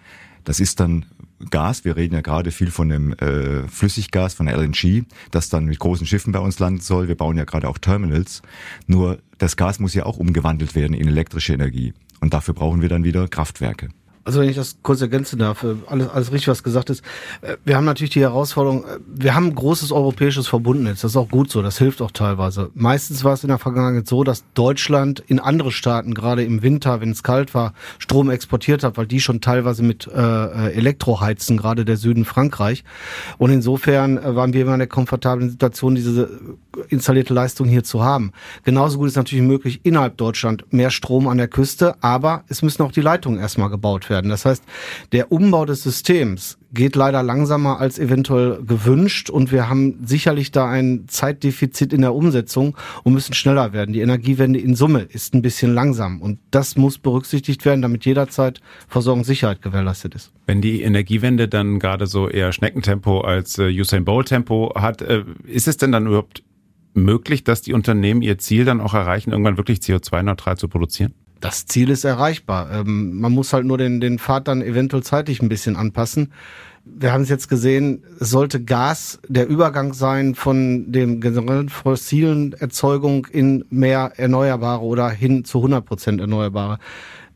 Das 0.45 0.61
ist 0.61 0.81
dann 0.81 1.07
Gas. 1.51 1.85
Wir 1.85 1.97
reden 1.97 2.15
ja 2.15 2.21
gerade 2.21 2.51
viel 2.51 2.71
von 2.71 2.89
dem 2.89 3.13
äh, 3.15 3.67
Flüssiggas, 3.69 4.35
von 4.35 4.49
LNG, 4.49 5.05
das 5.31 5.49
dann 5.49 5.67
mit 5.67 5.79
großen 5.79 6.07
Schiffen 6.07 6.33
bei 6.33 6.41
uns 6.41 6.59
landen 6.59 6.81
soll. 6.81 7.09
Wir 7.09 7.17
bauen 7.17 7.37
ja 7.37 7.45
gerade 7.45 7.69
auch 7.69 7.79
Terminals. 7.79 8.43
Nur 8.87 9.19
das 9.39 9.57
Gas 9.57 9.79
muss 9.79 9.95
ja 9.95 10.07
auch 10.07 10.19
umgewandelt 10.19 10.75
werden 10.75 10.95
in 10.95 11.09
elektrische 11.09 11.55
Energie. 11.55 11.95
Und 12.21 12.35
dafür 12.35 12.55
brauchen 12.55 12.83
wir 12.83 12.89
dann 12.89 13.05
wieder 13.05 13.29
Kraftwerke. 13.29 13.89
Also 14.29 14.43
wenn 14.43 14.51
ich 14.51 14.57
das 14.57 14.77
kurz 14.83 15.01
ergänzen 15.01 15.39
darf, 15.39 15.63
äh, 15.63 15.75
alles, 15.87 16.11
alles 16.11 16.33
richtig, 16.33 16.49
was 16.49 16.63
gesagt 16.63 16.91
ist. 16.91 17.03
Äh, 17.41 17.57
wir 17.65 17.79
haben 17.79 17.87
natürlich 17.87 18.11
die 18.11 18.21
Herausforderung, 18.21 18.85
äh, 18.85 18.99
wir 19.07 19.35
haben 19.35 19.47
ein 19.47 19.55
großes 19.55 19.91
europäisches 19.91 20.47
Verbundnetz. 20.47 21.01
Das 21.01 21.13
ist 21.13 21.17
auch 21.17 21.31
gut 21.31 21.51
so, 21.51 21.63
das 21.63 21.79
hilft 21.79 22.03
auch 22.03 22.11
teilweise. 22.11 22.69
Meistens 22.75 23.25
war 23.25 23.33
es 23.33 23.43
in 23.43 23.49
der 23.49 23.57
Vergangenheit 23.57 24.07
so, 24.07 24.25
dass 24.25 24.45
Deutschland 24.53 25.25
in 25.29 25.41
andere 25.41 25.73
Staaten, 25.73 26.13
gerade 26.13 26.45
im 26.45 26.61
Winter, 26.61 27.01
wenn 27.01 27.11
es 27.11 27.23
kalt 27.23 27.55
war, 27.55 27.73
Strom 27.99 28.29
exportiert 28.29 28.85
hat, 28.85 28.99
weil 28.99 29.07
die 29.07 29.21
schon 29.21 29.41
teilweise 29.41 29.83
mit 29.83 30.07
äh, 30.07 30.73
Elektro 30.73 31.23
heizen, 31.23 31.57
gerade 31.57 31.87
der 31.87 31.97
Süden 31.97 32.27
Frankreich. 32.27 32.85
Und 33.39 33.51
insofern 33.51 34.23
waren 34.23 34.53
wir 34.53 34.61
immer 34.61 34.75
in 34.75 34.81
der 34.81 34.89
komfortablen 34.89 35.49
Situation, 35.49 35.95
diese 35.95 36.29
installierte 36.91 37.33
Leistung 37.33 37.67
hier 37.67 37.83
zu 37.83 38.05
haben. 38.05 38.33
Genauso 38.63 38.99
gut 38.99 39.09
ist 39.09 39.17
natürlich 39.17 39.45
möglich, 39.45 39.81
innerhalb 39.85 40.19
Deutschland 40.19 40.71
mehr 40.71 40.91
Strom 40.91 41.29
an 41.29 41.39
der 41.39 41.49
Küste, 41.49 41.95
aber 42.03 42.45
es 42.49 42.61
müssen 42.61 42.83
auch 42.83 42.93
die 42.93 43.01
Leitungen 43.01 43.41
erstmal 43.41 43.71
gebaut 43.71 44.11
werden 44.11 44.18
werden. 44.19 44.31
Das 44.31 44.45
heißt, 44.45 44.65
der 45.13 45.31
Umbau 45.31 45.65
des 45.65 45.83
Systems 45.83 46.59
geht 46.75 46.97
leider 46.97 47.23
langsamer 47.23 47.81
als 47.81 47.99
eventuell 47.99 48.63
gewünscht 48.63 49.31
und 49.31 49.53
wir 49.53 49.69
haben 49.69 50.01
sicherlich 50.05 50.51
da 50.51 50.69
ein 50.69 51.05
Zeitdefizit 51.07 51.93
in 51.93 52.03
der 52.03 52.15
Umsetzung 52.15 52.77
und 53.05 53.15
müssen 53.15 53.33
schneller 53.33 53.73
werden. 53.73 53.93
Die 53.93 54.01
Energiewende 54.01 54.59
in 54.59 54.75
Summe 54.75 55.01
ist 55.01 55.35
ein 55.35 55.41
bisschen 55.41 55.73
langsam 55.73 56.21
und 56.21 56.39
das 56.51 56.77
muss 56.77 56.99
berücksichtigt 56.99 57.65
werden, 57.65 57.81
damit 57.81 58.05
jederzeit 58.05 58.61
Versorgungssicherheit 58.89 59.63
gewährleistet 59.63 60.15
ist. 60.15 60.33
Wenn 60.47 60.61
die 60.61 60.83
Energiewende 60.83 61.49
dann 61.49 61.79
gerade 61.79 62.07
so 62.07 62.29
eher 62.29 62.53
Schneckentempo 62.53 63.21
als 63.21 63.59
äh, 63.59 63.69
Usain 63.69 64.05
Bolt 64.05 64.29
Tempo 64.29 64.73
hat, 64.75 65.01
äh, 65.01 65.25
ist 65.47 65.69
es 65.69 65.77
denn 65.77 65.93
dann 65.93 66.07
überhaupt 66.07 66.43
möglich, 66.95 67.45
dass 67.45 67.63
die 67.63 67.73
Unternehmen 67.73 68.21
ihr 68.23 68.39
Ziel 68.39 68.65
dann 68.65 68.81
auch 68.81 68.95
erreichen, 68.95 69.31
irgendwann 69.31 69.57
wirklich 69.57 69.79
CO2-neutral 69.79 70.59
zu 70.59 70.69
produzieren? 70.69 71.15
Das 71.41 71.67
Ziel 71.67 71.91
ist 71.91 72.05
erreichbar. 72.05 72.71
Ähm, 72.73 73.21
man 73.21 73.33
muss 73.33 73.53
halt 73.53 73.65
nur 73.65 73.79
den, 73.79 74.01
den 74.01 74.19
Pfad 74.19 74.49
dann 74.49 74.63
eventuell 74.63 75.03
zeitlich 75.03 75.43
ein 75.43 75.49
bisschen 75.49 75.77
anpassen. 75.77 76.33
Wir 76.85 77.13
haben 77.13 77.23
es 77.23 77.29
jetzt 77.29 77.49
gesehen, 77.49 78.03
es 78.19 78.31
sollte 78.31 78.65
Gas 78.65 79.19
der 79.29 79.47
Übergang 79.47 79.93
sein 79.93 80.35
von 80.35 80.91
dem 80.91 81.21
generellen 81.21 81.69
fossilen 81.69 82.55
Erzeugung 82.55 83.27
in 83.27 83.65
mehr 83.69 84.13
Erneuerbare 84.17 84.83
oder 84.83 85.11
hin 85.11 85.45
zu 85.45 85.59
100 85.59 85.85
Prozent 85.85 86.21
Erneuerbare. 86.21 86.79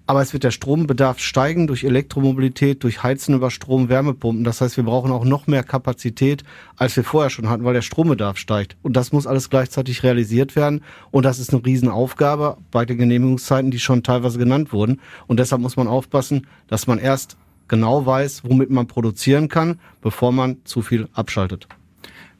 Aber 0.07 0.21
es 0.21 0.33
wird 0.33 0.43
der 0.43 0.51
Strombedarf 0.51 1.21
steigen 1.21 1.67
durch 1.67 1.85
Elektromobilität, 1.85 2.83
durch 2.83 3.03
Heizen 3.03 3.35
über 3.35 3.51
Strom, 3.51 3.89
Wärmepumpen. 3.89 4.43
Das 4.43 4.61
heißt, 4.61 4.77
wir 4.77 4.85
brauchen 4.85 5.13
auch 5.13 5.25
noch 5.25 5.47
mehr 5.47 5.63
Kapazität, 5.63 6.43
als 6.77 6.97
wir 6.97 7.05
vorher 7.05 7.31
schon 7.31 7.49
hatten, 7.49 7.65
weil 7.65 7.75
der 7.75 7.83
Strombedarf 7.83 8.37
steigt. 8.37 8.77
Und 8.83 8.97
das 8.97 9.13
muss 9.13 9.29
alles 9.29 9.49
gleichzeitig 9.49 10.03
realisiert 10.03 10.57
werden. 10.57 10.83
Und 11.13 11.25
das 11.25 11.39
ist 11.39 11.53
eine 11.53 11.65
Riesenaufgabe 11.65 12.57
bei 12.73 12.85
den 12.85 12.99
Genehmigungszeiten, 12.99 13.71
die 13.71 13.79
schon 13.79 14.03
teilweise 14.03 14.39
genannt 14.39 14.73
wurden. 14.73 15.01
Und 15.29 15.39
deshalb 15.39 15.63
muss 15.63 15.77
man 15.77 15.87
aufpassen, 15.87 16.49
dass 16.67 16.89
man 16.89 16.99
erst 16.99 17.37
genau 17.69 18.05
weiß, 18.05 18.43
womit 18.45 18.71
man 18.71 18.89
produzieren 18.89 19.49
kann, 19.49 19.79
bevor 20.01 20.33
man 20.33 20.57
zu 20.65 20.83
viel 20.83 21.09
abschaltet. 21.13 21.69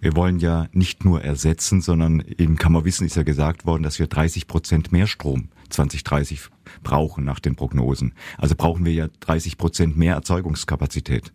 Wir 0.01 0.17
wollen 0.17 0.41
ja 0.41 0.67
nicht 0.73 1.05
nur 1.05 1.23
ersetzen, 1.23 1.81
sondern 1.81 2.25
eben 2.37 2.57
kann 2.57 2.73
man 2.73 2.85
wissen, 2.85 3.07
ist 3.07 3.15
ja 3.15 3.23
gesagt 3.23 3.67
worden, 3.67 3.85
dass 3.85 4.01
wir 4.01 4.09
30 4.09 4.49
Prozent 4.49 4.91
mehr 4.91 5.07
Strom 5.07 5.49
2030 5.73 6.41
brauchen 6.83 7.25
nach 7.25 7.41
den 7.41 7.57
Prognosen. 7.57 8.15
Also 8.39 8.55
brauchen 8.55 8.85
wir 8.85 8.93
ja 8.93 9.09
30 9.21 9.59
Prozent 9.59 9.97
mehr 9.97 10.15
Erzeugungskapazität. 10.15 11.33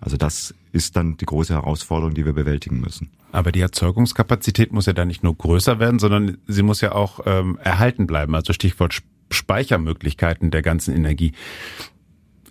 Also 0.00 0.16
das 0.16 0.54
ist 0.72 0.96
dann 0.96 1.16
die 1.16 1.26
große 1.26 1.54
Herausforderung, 1.54 2.14
die 2.14 2.24
wir 2.24 2.32
bewältigen 2.32 2.80
müssen. 2.80 3.10
Aber 3.32 3.52
die 3.52 3.60
Erzeugungskapazität 3.60 4.72
muss 4.72 4.86
ja 4.86 4.92
dann 4.92 5.08
nicht 5.08 5.22
nur 5.22 5.36
größer 5.36 5.78
werden, 5.78 5.98
sondern 5.98 6.38
sie 6.46 6.62
muss 6.62 6.80
ja 6.80 6.92
auch 6.92 7.20
ähm, 7.26 7.58
erhalten 7.62 8.06
bleiben. 8.06 8.34
Also 8.34 8.52
Stichwort 8.52 9.02
Speichermöglichkeiten 9.30 10.50
der 10.50 10.62
ganzen 10.62 10.94
Energie 10.94 11.32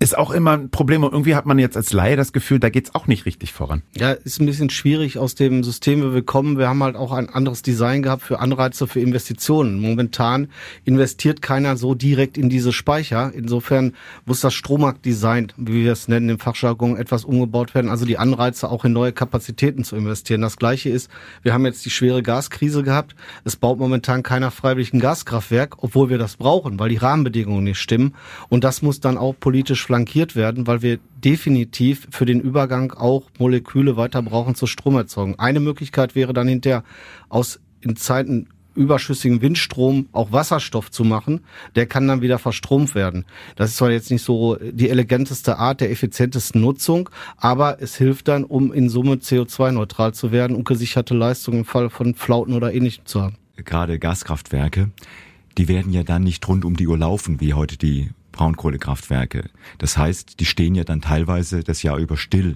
ist 0.02 0.18
auch 0.18 0.32
immer 0.32 0.52
ein 0.52 0.70
Problem 0.70 1.04
und 1.04 1.12
irgendwie 1.12 1.36
hat 1.36 1.46
man 1.46 1.60
jetzt 1.60 1.76
als 1.76 1.92
Laie 1.92 2.16
das 2.16 2.32
Gefühl, 2.32 2.60
da 2.60 2.70
geht's 2.70 2.96
auch 2.96 3.08
nicht 3.08 3.26
richtig 3.26 3.52
voran. 3.52 3.82
Ja, 3.98 4.12
ist 4.12 4.40
ein 4.40 4.46
bisschen 4.46 4.70
schwierig 4.70 5.18
aus 5.18 5.36
dem 5.36 5.62
System, 5.62 6.02
wie 6.02 6.14
wir 6.14 6.22
kommen. 6.22 6.58
Wir 6.58 6.70
haben 6.70 6.82
halt 6.82 6.96
auch 6.96 7.12
ein 7.12 7.28
anderes 7.28 7.64
Design 7.64 8.02
gehabt 8.02 8.24
für 8.24 8.40
Anreize 8.40 8.88
für 8.88 9.02
Investitionen. 9.02 9.78
Momentan 9.82 10.48
investiert 10.86 11.42
keiner 11.42 11.76
so 11.76 11.96
direkt 11.96 12.38
in 12.38 12.48
diese 12.48 12.72
Speicher. 12.72 13.34
Insofern 13.36 13.94
muss 14.26 14.40
das 14.40 14.54
Strommarktdesign, 14.54 15.52
wie 15.58 15.84
wir 15.84 15.92
es 15.92 16.08
nennen 16.08 16.30
im 16.30 16.40
Fachjargon, 16.40 16.96
etwas 16.96 17.26
umgebaut 17.26 17.76
werden. 17.76 17.90
Also 17.90 18.06
die 18.06 18.18
Anreize 18.18 18.70
auch 18.70 18.86
in 18.86 18.94
neue 18.94 19.12
Kapazitäten 19.12 19.84
zu 19.84 19.98
investieren. 19.98 20.40
Das 20.40 20.56
Gleiche 20.56 20.90
ist, 20.90 21.12
wir 21.44 21.54
haben 21.54 21.66
jetzt 21.66 21.84
die 21.84 21.90
schwere 21.90 22.24
Gaskrise 22.24 22.84
gehabt. 22.84 23.16
Es 23.44 23.58
baut 23.58 23.80
momentan 23.80 24.24
keiner 24.24 24.52
freiwillig 24.52 24.94
ein 24.94 25.02
Gaskraftwerk, 25.02 25.84
obwohl 25.84 26.10
wir 26.10 26.18
das 26.18 26.38
brauchen, 26.38 26.80
weil 26.80 26.88
die 26.88 26.96
Rahmenbedingungen 26.96 27.66
nicht 27.66 27.80
stimmen. 27.80 28.16
Und 28.48 28.64
das 28.64 28.82
muss 28.82 29.02
dann 29.02 29.18
auch 29.18 29.36
politisch 29.38 29.89
flankiert 29.90 30.36
werden, 30.36 30.68
weil 30.68 30.84
wir 30.84 31.00
definitiv 31.18 32.08
für 32.12 32.28
den 32.28 32.42
Übergang 32.42 32.92
auch 32.92 33.24
Moleküle 33.40 33.98
weiter 33.98 34.22
brauchen 34.22 34.54
zur 34.54 34.68
Stromerzeugung. 34.68 35.40
Eine 35.40 35.60
Möglichkeit 35.60 36.14
wäre 36.14 36.32
dann 36.32 36.48
hinterher 36.48 36.84
aus 37.28 37.60
in 37.82 37.96
Zeiten 37.96 38.50
überschüssigen 38.76 39.42
Windstrom 39.42 40.08
auch 40.12 40.32
Wasserstoff 40.32 40.92
zu 40.92 41.04
machen, 41.04 41.42
der 41.76 41.88
kann 41.88 42.08
dann 42.08 42.22
wieder 42.22 42.38
verstromt 42.38 42.94
werden. 42.94 43.26
Das 43.56 43.72
ist 43.72 43.78
zwar 43.78 43.90
jetzt 43.90 44.12
nicht 44.12 44.22
so 44.22 44.58
die 44.62 44.92
eleganteste 44.92 45.58
Art 45.58 45.82
der 45.82 45.90
effizientesten 45.90 46.62
Nutzung, 46.62 47.10
aber 47.38 47.82
es 47.82 47.96
hilft 47.96 48.28
dann, 48.28 48.44
um 48.44 48.72
in 48.72 48.90
Summe 48.90 49.16
CO2-neutral 49.16 50.14
zu 50.14 50.32
werden 50.32 50.56
und 50.56 50.68
gesicherte 50.68 51.16
Leistung 51.16 51.56
im 51.56 51.66
Fall 51.66 51.90
von 51.90 52.14
Flauten 52.14 52.54
oder 52.54 52.72
ähnlichem 52.72 53.08
zu 53.08 53.24
haben. 53.24 53.38
Gerade 53.56 53.98
Gaskraftwerke, 53.98 54.92
die 55.58 55.68
werden 55.68 55.92
ja 55.92 56.04
dann 56.04 56.24
nicht 56.24 56.48
rund 56.48 56.64
um 56.64 56.76
die 56.76 56.88
Uhr 56.88 57.00
laufen, 57.00 57.42
wie 57.42 57.56
heute 57.56 57.76
die 57.76 58.12
Braunkohlekraftwerke. 58.40 59.50
Das 59.80 59.98
heißt, 59.98 60.40
die 60.40 60.46
stehen 60.46 60.74
ja 60.74 60.86
dann 60.86 61.02
teilweise 61.02 61.62
das 61.62 61.84
Jahr 61.84 61.98
über 61.98 62.16
still. 62.16 62.56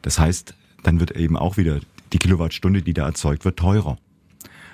Das 0.00 0.18
heißt, 0.18 0.54
dann 0.82 0.98
wird 0.98 1.10
eben 1.10 1.36
auch 1.36 1.58
wieder 1.58 1.80
die 2.14 2.18
Kilowattstunde, 2.18 2.80
die 2.80 2.94
da 2.94 3.04
erzeugt 3.04 3.44
wird, 3.44 3.58
teurer. 3.58 3.98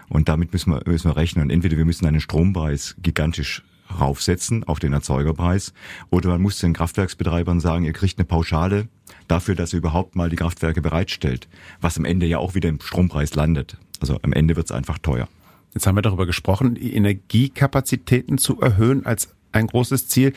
Und 0.08 0.28
damit 0.28 0.52
müssen 0.52 0.72
wir, 0.72 0.82
müssen 0.86 1.10
wir 1.10 1.16
rechnen. 1.16 1.46
Und 1.46 1.50
entweder 1.50 1.76
wir 1.76 1.84
müssen 1.84 2.06
einen 2.06 2.20
Strompreis 2.20 2.94
gigantisch 3.02 3.64
raufsetzen 3.98 4.62
auf 4.62 4.78
den 4.78 4.92
Erzeugerpreis 4.92 5.72
oder 6.10 6.30
man 6.30 6.42
muss 6.42 6.58
den 6.58 6.74
Kraftwerksbetreibern 6.74 7.58
sagen, 7.58 7.84
ihr 7.84 7.92
kriegt 7.92 8.18
eine 8.18 8.24
Pauschale 8.24 8.88
dafür, 9.26 9.56
dass 9.56 9.72
ihr 9.72 9.78
überhaupt 9.78 10.14
mal 10.14 10.30
die 10.30 10.36
Kraftwerke 10.36 10.80
bereitstellt, 10.80 11.48
was 11.80 11.98
am 11.98 12.04
Ende 12.04 12.26
ja 12.26 12.38
auch 12.38 12.54
wieder 12.54 12.68
im 12.68 12.80
Strompreis 12.80 13.34
landet. 13.34 13.78
Also 14.00 14.18
am 14.22 14.32
Ende 14.32 14.54
wird 14.54 14.66
es 14.66 14.72
einfach 14.72 14.98
teuer. 14.98 15.28
Jetzt 15.74 15.86
haben 15.86 15.96
wir 15.96 16.02
darüber 16.02 16.26
gesprochen, 16.26 16.74
die 16.76 16.94
Energiekapazitäten 16.94 18.38
zu 18.38 18.60
erhöhen 18.60 19.06
als 19.06 19.36
ein 19.52 19.66
großes 19.66 20.08
Ziel. 20.08 20.32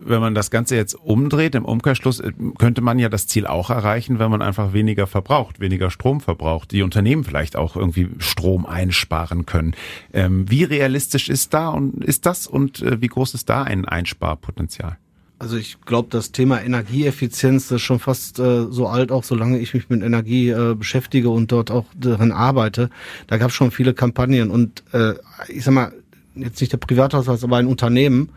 Wenn 0.00 0.20
man 0.20 0.34
das 0.34 0.52
Ganze 0.52 0.76
jetzt 0.76 0.94
umdreht, 0.94 1.56
im 1.56 1.64
Umkehrschluss, 1.64 2.20
äh, 2.20 2.32
könnte 2.58 2.80
man 2.80 2.98
ja 2.98 3.08
das 3.08 3.26
Ziel 3.26 3.46
auch 3.46 3.70
erreichen, 3.70 4.18
wenn 4.18 4.30
man 4.30 4.42
einfach 4.42 4.72
weniger 4.72 5.06
verbraucht, 5.06 5.58
weniger 5.58 5.90
Strom 5.90 6.20
verbraucht, 6.20 6.70
die 6.70 6.82
Unternehmen 6.82 7.24
vielleicht 7.24 7.56
auch 7.56 7.74
irgendwie 7.74 8.08
Strom 8.18 8.64
einsparen 8.64 9.44
können. 9.44 9.74
Ähm, 10.12 10.48
wie 10.48 10.62
realistisch 10.64 11.28
ist 11.28 11.52
da 11.52 11.70
und 11.70 12.04
ist 12.04 12.26
das 12.26 12.46
und 12.46 12.80
äh, 12.82 13.00
wie 13.00 13.08
groß 13.08 13.34
ist 13.34 13.48
da 13.48 13.64
ein 13.64 13.86
Einsparpotenzial? 13.86 14.98
Also 15.40 15.56
ich 15.56 15.80
glaube, 15.82 16.08
das 16.10 16.32
Thema 16.32 16.60
Energieeffizienz 16.60 17.70
ist 17.70 17.82
schon 17.82 18.00
fast 18.00 18.40
äh, 18.40 18.66
so 18.70 18.88
alt, 18.88 19.12
auch 19.12 19.22
solange 19.22 19.58
ich 19.58 19.72
mich 19.72 19.88
mit 19.88 20.02
Energie 20.02 20.50
äh, 20.50 20.74
beschäftige 20.74 21.30
und 21.30 21.52
dort 21.52 21.70
auch 21.70 21.84
darin 21.96 22.32
arbeite. 22.32 22.90
Da 23.28 23.36
gab 23.36 23.50
es 23.50 23.54
schon 23.54 23.70
viele 23.70 23.94
Kampagnen 23.94 24.50
und 24.50 24.82
äh, 24.92 25.14
ich 25.48 25.62
sag 25.62 25.74
mal, 25.74 25.92
jetzt 26.34 26.60
nicht 26.60 26.72
der 26.72 26.78
Privathaushalt, 26.78 27.42
aber 27.44 27.56
ein 27.56 27.68
Unternehmen 27.68 28.30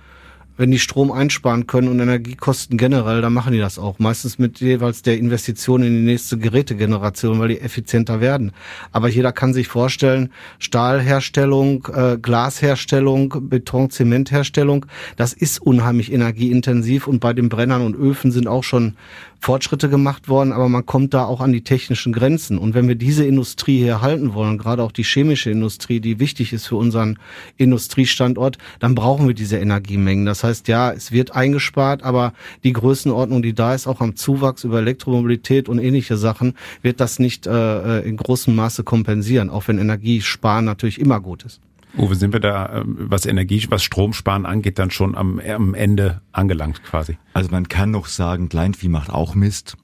wenn 0.61 0.69
die 0.69 0.77
Strom 0.77 1.11
einsparen 1.11 1.65
können 1.65 1.87
und 1.87 1.99
Energiekosten 1.99 2.77
generell, 2.77 3.21
dann 3.21 3.33
machen 3.33 3.51
die 3.51 3.57
das 3.57 3.79
auch. 3.79 3.97
Meistens 3.97 4.37
mit 4.37 4.59
jeweils 4.59 5.01
der 5.01 5.17
Investition 5.17 5.81
in 5.81 5.91
die 5.95 6.03
nächste 6.03 6.37
Gerätegeneration, 6.37 7.39
weil 7.39 7.47
die 7.47 7.59
effizienter 7.59 8.21
werden. 8.21 8.51
Aber 8.91 9.09
jeder 9.09 9.31
kann 9.31 9.55
sich 9.55 9.67
vorstellen, 9.67 10.31
Stahlherstellung, 10.59 11.87
äh, 11.91 12.19
Glasherstellung, 12.21 13.49
Beton, 13.49 13.89
Zementherstellung, 13.89 14.85
das 15.15 15.33
ist 15.33 15.59
unheimlich 15.59 16.13
energieintensiv 16.13 17.07
und 17.07 17.21
bei 17.21 17.33
den 17.33 17.49
Brennern 17.49 17.81
und 17.81 17.95
Öfen 17.95 18.31
sind 18.31 18.47
auch 18.47 18.63
schon 18.63 18.97
Fortschritte 19.41 19.89
gemacht 19.89 20.29
worden, 20.29 20.53
aber 20.53 20.69
man 20.69 20.85
kommt 20.85 21.15
da 21.15 21.25
auch 21.25 21.41
an 21.41 21.51
die 21.51 21.63
technischen 21.63 22.13
Grenzen. 22.13 22.59
Und 22.59 22.75
wenn 22.75 22.87
wir 22.87 22.93
diese 22.93 23.25
Industrie 23.25 23.79
hier 23.79 23.99
halten 23.99 24.35
wollen, 24.35 24.59
gerade 24.59 24.83
auch 24.83 24.91
die 24.91 25.03
chemische 25.03 25.49
Industrie, 25.49 25.99
die 25.99 26.19
wichtig 26.19 26.53
ist 26.53 26.67
für 26.67 26.75
unseren 26.75 27.17
Industriestandort, 27.57 28.59
dann 28.79 28.93
brauchen 28.93 29.27
wir 29.27 29.33
diese 29.33 29.57
Energiemengen. 29.57 30.27
Das 30.27 30.43
heißt, 30.43 30.67
ja, 30.67 30.91
es 30.91 31.11
wird 31.11 31.35
eingespart, 31.35 32.03
aber 32.03 32.33
die 32.63 32.71
Größenordnung, 32.71 33.41
die 33.41 33.53
da 33.53 33.73
ist, 33.73 33.87
auch 33.87 33.99
am 33.99 34.15
Zuwachs 34.15 34.63
über 34.63 34.77
Elektromobilität 34.77 35.67
und 35.67 35.79
ähnliche 35.79 36.17
Sachen, 36.17 36.53
wird 36.83 36.99
das 36.99 37.17
nicht 37.17 37.47
äh, 37.47 38.01
in 38.01 38.17
großem 38.17 38.55
Maße 38.55 38.83
kompensieren, 38.83 39.49
auch 39.49 39.67
wenn 39.67 39.79
Energiesparen 39.79 40.65
natürlich 40.65 40.99
immer 40.99 41.19
gut 41.19 41.45
ist. 41.45 41.61
Uwe, 41.97 42.15
sind 42.15 42.33
wir 42.33 42.39
da, 42.39 42.81
ähm, 42.81 42.95
was 42.97 43.25
Energie, 43.25 43.65
was 43.69 43.83
Stromsparen 43.83 44.45
angeht, 44.45 44.79
dann 44.79 44.91
schon 44.91 45.15
am, 45.15 45.39
am 45.39 45.73
Ende 45.73 46.21
angelangt 46.31 46.83
quasi? 46.83 47.17
Also 47.33 47.51
man 47.51 47.67
kann 47.67 47.91
noch 47.91 48.07
sagen, 48.07 48.49
Kleinvieh 48.49 48.89
macht 48.89 49.09
auch 49.09 49.35
Mist, 49.35 49.77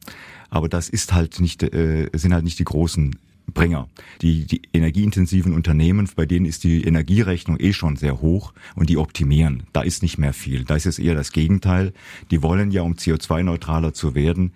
aber 0.49 0.69
das 0.69 0.89
ist 0.89 1.13
halt 1.13 1.39
nicht, 1.39 1.63
äh, 1.63 2.09
sind 2.13 2.33
halt 2.33 2.43
nicht 2.43 2.59
die 2.59 2.63
großen 2.63 3.17
Bringer. 3.53 3.87
Die, 4.21 4.45
die 4.45 4.61
energieintensiven 4.73 5.53
Unternehmen, 5.53 6.09
bei 6.15 6.25
denen 6.25 6.45
ist 6.45 6.63
die 6.63 6.83
Energierechnung 6.83 7.57
eh 7.59 7.71
schon 7.71 7.95
sehr 7.95 8.21
hoch 8.21 8.53
und 8.75 8.89
die 8.89 8.97
optimieren. 8.97 9.63
Da 9.71 9.81
ist 9.81 10.03
nicht 10.03 10.17
mehr 10.17 10.33
viel. 10.33 10.65
Da 10.65 10.75
ist 10.75 10.85
es 10.85 10.99
eher 10.99 11.15
das 11.15 11.31
Gegenteil. 11.31 11.93
Die 12.29 12.43
wollen 12.43 12.71
ja, 12.71 12.81
um 12.81 12.93
CO2-neutraler 12.95 13.93
zu 13.93 14.15
werden, 14.15 14.51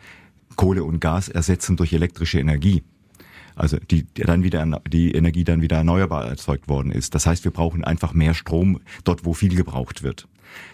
Kohle 0.58 0.84
und 0.84 1.00
Gas 1.00 1.30
ersetzen 1.30 1.78
durch 1.78 1.94
elektrische 1.94 2.40
Energie 2.40 2.84
also 3.56 3.78
die 3.78 4.06
dann 4.16 4.44
wieder 4.44 4.66
die 4.88 5.12
Energie 5.12 5.44
dann 5.44 5.62
wieder 5.62 5.78
erneuerbar 5.78 6.26
erzeugt 6.28 6.68
worden 6.68 6.92
ist. 6.92 7.16
Das 7.16 7.26
heißt, 7.26 7.44
wir 7.44 7.52
brauchen 7.52 7.84
einfach 7.84 8.14
mehr 8.14 8.34
Strom 8.34 8.80
dort, 9.04 9.26
wo 9.26 9.34
viel 9.34 9.56
gebraucht 9.56 10.04
wird. 10.04 10.28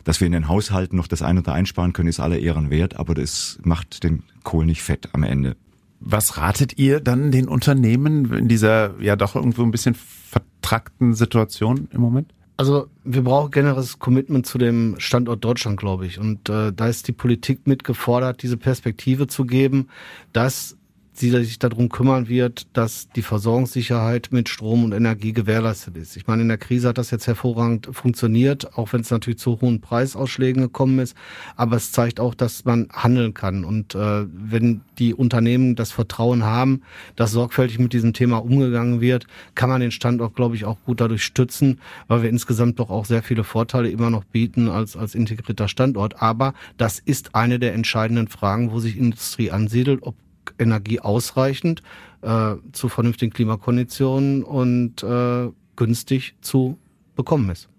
Dass 0.03 0.19
wir 0.19 0.25
in 0.25 0.33
den 0.33 0.47
Haushalten 0.47 0.95
noch 0.95 1.07
das 1.07 1.21
eine 1.21 1.41
oder 1.41 1.53
einsparen 1.53 1.93
können, 1.93 2.09
ist 2.09 2.19
aller 2.19 2.39
Ehren 2.39 2.69
wert, 2.69 2.97
aber 2.97 3.13
das 3.13 3.59
macht 3.63 4.03
den 4.03 4.23
Kohl 4.43 4.65
nicht 4.65 4.81
fett 4.81 5.09
am 5.13 5.23
Ende. 5.23 5.55
Was 5.99 6.37
ratet 6.37 6.77
ihr 6.77 6.99
dann 6.99 7.31
den 7.31 7.47
Unternehmen 7.47 8.31
in 8.31 8.47
dieser 8.47 8.99
ja 9.01 9.15
doch 9.15 9.35
irgendwo 9.35 9.63
ein 9.63 9.71
bisschen 9.71 9.95
vertrackten 9.95 11.13
Situation 11.13 11.87
im 11.91 12.01
Moment? 12.01 12.33
Also 12.55 12.87
wir 13.03 13.23
brauchen 13.23 13.51
generelles 13.51 13.99
Commitment 13.99 14.45
zu 14.47 14.57
dem 14.57 14.95
Standort 14.97 15.43
Deutschland, 15.43 15.77
glaube 15.79 16.07
ich. 16.07 16.19
Und 16.19 16.49
äh, 16.49 16.73
da 16.73 16.87
ist 16.87 17.07
die 17.07 17.11
Politik 17.11 17.67
mitgefordert, 17.67 18.41
diese 18.41 18.57
Perspektive 18.57 19.27
zu 19.27 19.45
geben, 19.45 19.89
dass 20.33 20.76
sie 21.19 21.31
sich 21.43 21.59
darum 21.59 21.89
kümmern 21.89 22.27
wird, 22.27 22.67
dass 22.73 23.09
die 23.09 23.21
Versorgungssicherheit 23.21 24.29
mit 24.31 24.49
Strom 24.49 24.83
und 24.83 24.93
Energie 24.93 25.33
gewährleistet 25.33 25.97
ist. 25.97 26.15
Ich 26.15 26.27
meine, 26.27 26.43
in 26.43 26.47
der 26.47 26.57
Krise 26.57 26.89
hat 26.89 26.97
das 26.97 27.11
jetzt 27.11 27.25
hervorragend 27.25 27.89
funktioniert, 27.91 28.77
auch 28.77 28.93
wenn 28.93 29.01
es 29.01 29.09
natürlich 29.09 29.39
zu 29.39 29.59
hohen 29.59 29.81
Preisausschlägen 29.81 30.61
gekommen 30.61 30.99
ist. 30.99 31.15
Aber 31.55 31.75
es 31.75 31.91
zeigt 31.91 32.19
auch, 32.19 32.35
dass 32.35 32.65
man 32.65 32.87
handeln 32.91 33.33
kann. 33.33 33.65
Und 33.65 33.95
äh, 33.95 34.25
wenn 34.27 34.81
die 34.99 35.13
Unternehmen 35.13 35.75
das 35.75 35.91
Vertrauen 35.91 36.43
haben, 36.43 36.81
dass 37.15 37.31
sorgfältig 37.31 37.79
mit 37.79 37.93
diesem 37.93 38.13
Thema 38.13 38.37
umgegangen 38.37 39.01
wird, 39.01 39.25
kann 39.55 39.69
man 39.69 39.81
den 39.81 39.91
Standort, 39.91 40.35
glaube 40.35 40.55
ich, 40.55 40.65
auch 40.65 40.77
gut 40.85 41.01
dadurch 41.01 41.23
stützen, 41.23 41.79
weil 42.07 42.21
wir 42.21 42.29
insgesamt 42.29 42.79
doch 42.79 42.89
auch 42.89 43.05
sehr 43.05 43.23
viele 43.23 43.43
Vorteile 43.43 43.89
immer 43.89 44.09
noch 44.09 44.23
bieten 44.23 44.69
als, 44.69 44.95
als 44.95 45.15
integrierter 45.15 45.67
Standort. 45.67 46.21
Aber 46.21 46.53
das 46.77 46.99
ist 46.99 47.33
eine 47.33 47.57
der 47.57 47.73
entscheidenden 47.73 48.27
Fragen, 48.27 48.71
wo 48.71 48.79
sich 48.79 48.97
Industrie 48.97 49.49
ansiedelt, 49.49 50.03
ob 50.03 50.15
Energie 50.59 50.99
ausreichend 50.99 51.81
äh, 52.21 52.55
zu 52.71 52.89
vernünftigen 52.89 53.31
Klimakonditionen 53.31 54.43
und 54.43 55.03
äh, 55.03 55.49
günstig 55.75 56.35
zu 56.41 56.77
bekommen 57.15 57.49
ist. 57.49 57.69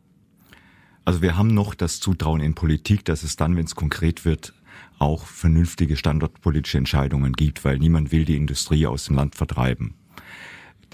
Also 1.05 1.23
wir 1.23 1.37
haben 1.37 1.55
noch 1.55 1.75
das 1.75 2.01
Zutrauen 2.01 2.41
in 2.41 2.55
Politik, 2.55 3.05
dass 3.05 3.23
es 3.23 3.37
dann, 3.37 3.57
wenn 3.57 3.65
es 3.65 3.75
konkret 3.75 4.25
wird, 4.25 4.53
auch 4.99 5.25
vernünftige 5.25 5.97
standortpolitische 5.97 6.79
Entscheidungen 6.79 7.33
gibt, 7.33 7.65
weil 7.65 7.79
niemand 7.79 8.13
will 8.13 8.25
die 8.25 8.37
Industrie 8.37 8.87
aus 8.87 9.07
dem 9.07 9.17
Land 9.17 9.35
vertreiben. 9.35 9.95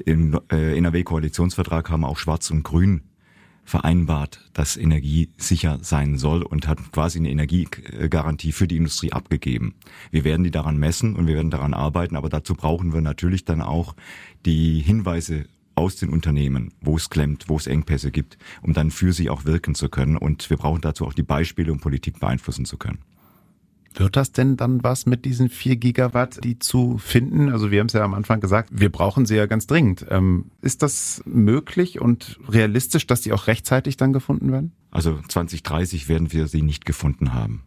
Im 0.05 0.38
äh, 0.50 0.76
NRW-Koalitionsvertrag 0.76 1.91
haben 1.91 2.05
auch 2.05 2.19
Schwarz 2.19 2.50
und 2.50 2.62
Grün 2.62 3.03
vereinbart, 3.64 4.40
dass 4.52 4.76
Energie 4.76 5.30
sicher 5.37 5.78
sein 5.83 6.18
soll 6.18 6.42
und 6.42 6.68
hat 6.68 6.78
quasi 6.92 7.18
eine 7.18 7.30
Energiegarantie 7.30 8.52
für 8.52 8.68
die 8.68 8.76
Industrie 8.76 9.12
abgegeben. 9.12 9.75
Wir 10.11 10.25
werden 10.25 10.44
die 10.44 10.50
daran 10.50 10.78
messen 10.78 11.16
und 11.16 11.26
wir 11.26 11.35
werden 11.35 11.50
daran 11.50 11.75
arbeiten, 11.75 12.16
aber 12.16 12.28
dazu 12.28 12.54
brauchen 12.54 12.92
wir 12.92 13.00
natürlich 13.00 13.44
dann 13.44 13.62
auch 13.62 13.94
die 14.44 14.80
Hinweise 14.80 15.47
aus 15.75 15.97
den 15.97 16.11
Unternehmen, 16.11 16.73
wo 16.80 16.97
es 16.97 17.11
klemmt, 17.11 17.49
wo 17.49 17.56
es 17.56 17.66
Engpässe 17.66 18.11
gibt, 18.11 18.38
um 18.62 18.73
dann 18.75 18.90
für 18.90 19.12
sie 19.12 19.30
auch 19.30 19.44
wirken 19.44 19.75
zu 19.75 19.88
können. 19.88 20.16
Und 20.16 20.49
wir 20.50 20.56
brauchen 20.56 20.80
dazu 20.80 21.06
auch 21.06 21.14
die 21.14 21.23
Beispiele, 21.23 21.73
um 21.73 21.80
Politik 21.80 22.21
beeinflussen 22.21 22.64
zu 22.64 22.76
können. 22.76 22.99
Wird 23.95 24.17
das 24.17 24.33
denn 24.33 24.57
dann 24.57 24.83
was 24.83 25.07
mit 25.07 25.25
diesen 25.25 25.49
vier 25.49 25.77
Gigawatt, 25.77 26.43
die 26.43 26.59
zu 26.59 26.99
finden? 26.99 27.49
Also 27.49 27.71
wir 27.71 27.81
haben 27.81 27.87
es 27.87 27.93
ja 27.93 28.03
am 28.03 28.15
Anfang 28.15 28.41
gesagt, 28.41 28.71
wir 28.73 28.91
brauchen 28.91 29.25
sie 29.25 29.37
ja 29.37 29.47
ganz 29.47 29.67
dringend. 29.69 30.05
Ähm, 30.11 30.51
ist 30.63 30.83
das 30.83 31.23
möglich 31.27 32.01
und 32.01 32.41
realistisch, 32.49 33.07
dass 33.07 33.21
die 33.21 33.33
auch 33.33 33.47
rechtzeitig 33.47 33.97
dann 33.97 34.13
gefunden 34.13 34.51
werden? 34.51 34.73
Also 34.91 35.19
2030 35.29 36.09
werden 36.09 36.33
wir 36.33 36.49
sie 36.49 36.63
nicht 36.63 36.85
gefunden 36.87 37.35
haben. 37.35 37.63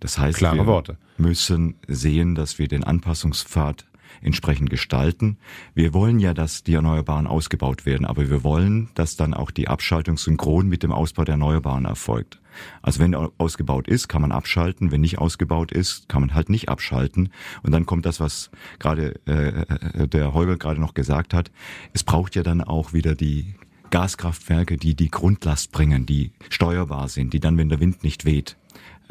Das 0.00 0.18
heißt, 0.18 0.38
Klare 0.38 0.56
wir 0.56 0.66
Worte. 0.66 0.96
müssen 1.18 1.76
sehen, 1.86 2.34
dass 2.34 2.58
wir 2.58 2.66
den 2.66 2.82
Anpassungspfad 2.82 3.84
entsprechend 4.20 4.70
gestalten. 4.70 5.38
Wir 5.74 5.94
wollen 5.94 6.18
ja, 6.18 6.34
dass 6.34 6.62
die 6.62 6.74
Erneuerbaren 6.74 7.26
ausgebaut 7.26 7.86
werden, 7.86 8.04
aber 8.04 8.28
wir 8.28 8.44
wollen, 8.44 8.88
dass 8.94 9.16
dann 9.16 9.34
auch 9.34 9.50
die 9.50 9.68
Abschaltung 9.68 10.18
synchron 10.18 10.68
mit 10.68 10.82
dem 10.82 10.92
Ausbau 10.92 11.24
der 11.24 11.34
Erneuerbaren 11.34 11.84
erfolgt. 11.84 12.40
Also 12.82 13.00
wenn 13.00 13.14
ausgebaut 13.14 13.88
ist, 13.88 14.08
kann 14.08 14.22
man 14.22 14.32
abschalten. 14.32 14.90
Wenn 14.90 15.00
nicht 15.00 15.18
ausgebaut 15.18 15.72
ist, 15.72 16.08
kann 16.08 16.20
man 16.20 16.34
halt 16.34 16.50
nicht 16.50 16.68
abschalten. 16.68 17.30
Und 17.62 17.72
dann 17.72 17.86
kommt 17.86 18.06
das, 18.06 18.20
was 18.20 18.50
gerade 18.78 19.14
äh, 19.26 20.06
der 20.06 20.34
Holger 20.34 20.56
gerade 20.58 20.80
noch 20.80 20.94
gesagt 20.94 21.34
hat. 21.34 21.50
Es 21.92 22.04
braucht 22.04 22.34
ja 22.34 22.42
dann 22.42 22.60
auch 22.60 22.92
wieder 22.92 23.14
die 23.14 23.54
Gaskraftwerke, 23.92 24.78
die 24.78 24.94
die 24.94 25.10
Grundlast 25.10 25.70
bringen, 25.70 26.06
die 26.06 26.32
steuerbar 26.48 27.08
sind, 27.08 27.34
die 27.34 27.40
dann, 27.40 27.58
wenn 27.58 27.68
der 27.68 27.78
Wind 27.78 28.02
nicht 28.02 28.24
weht, 28.24 28.56
äh, 28.56 28.61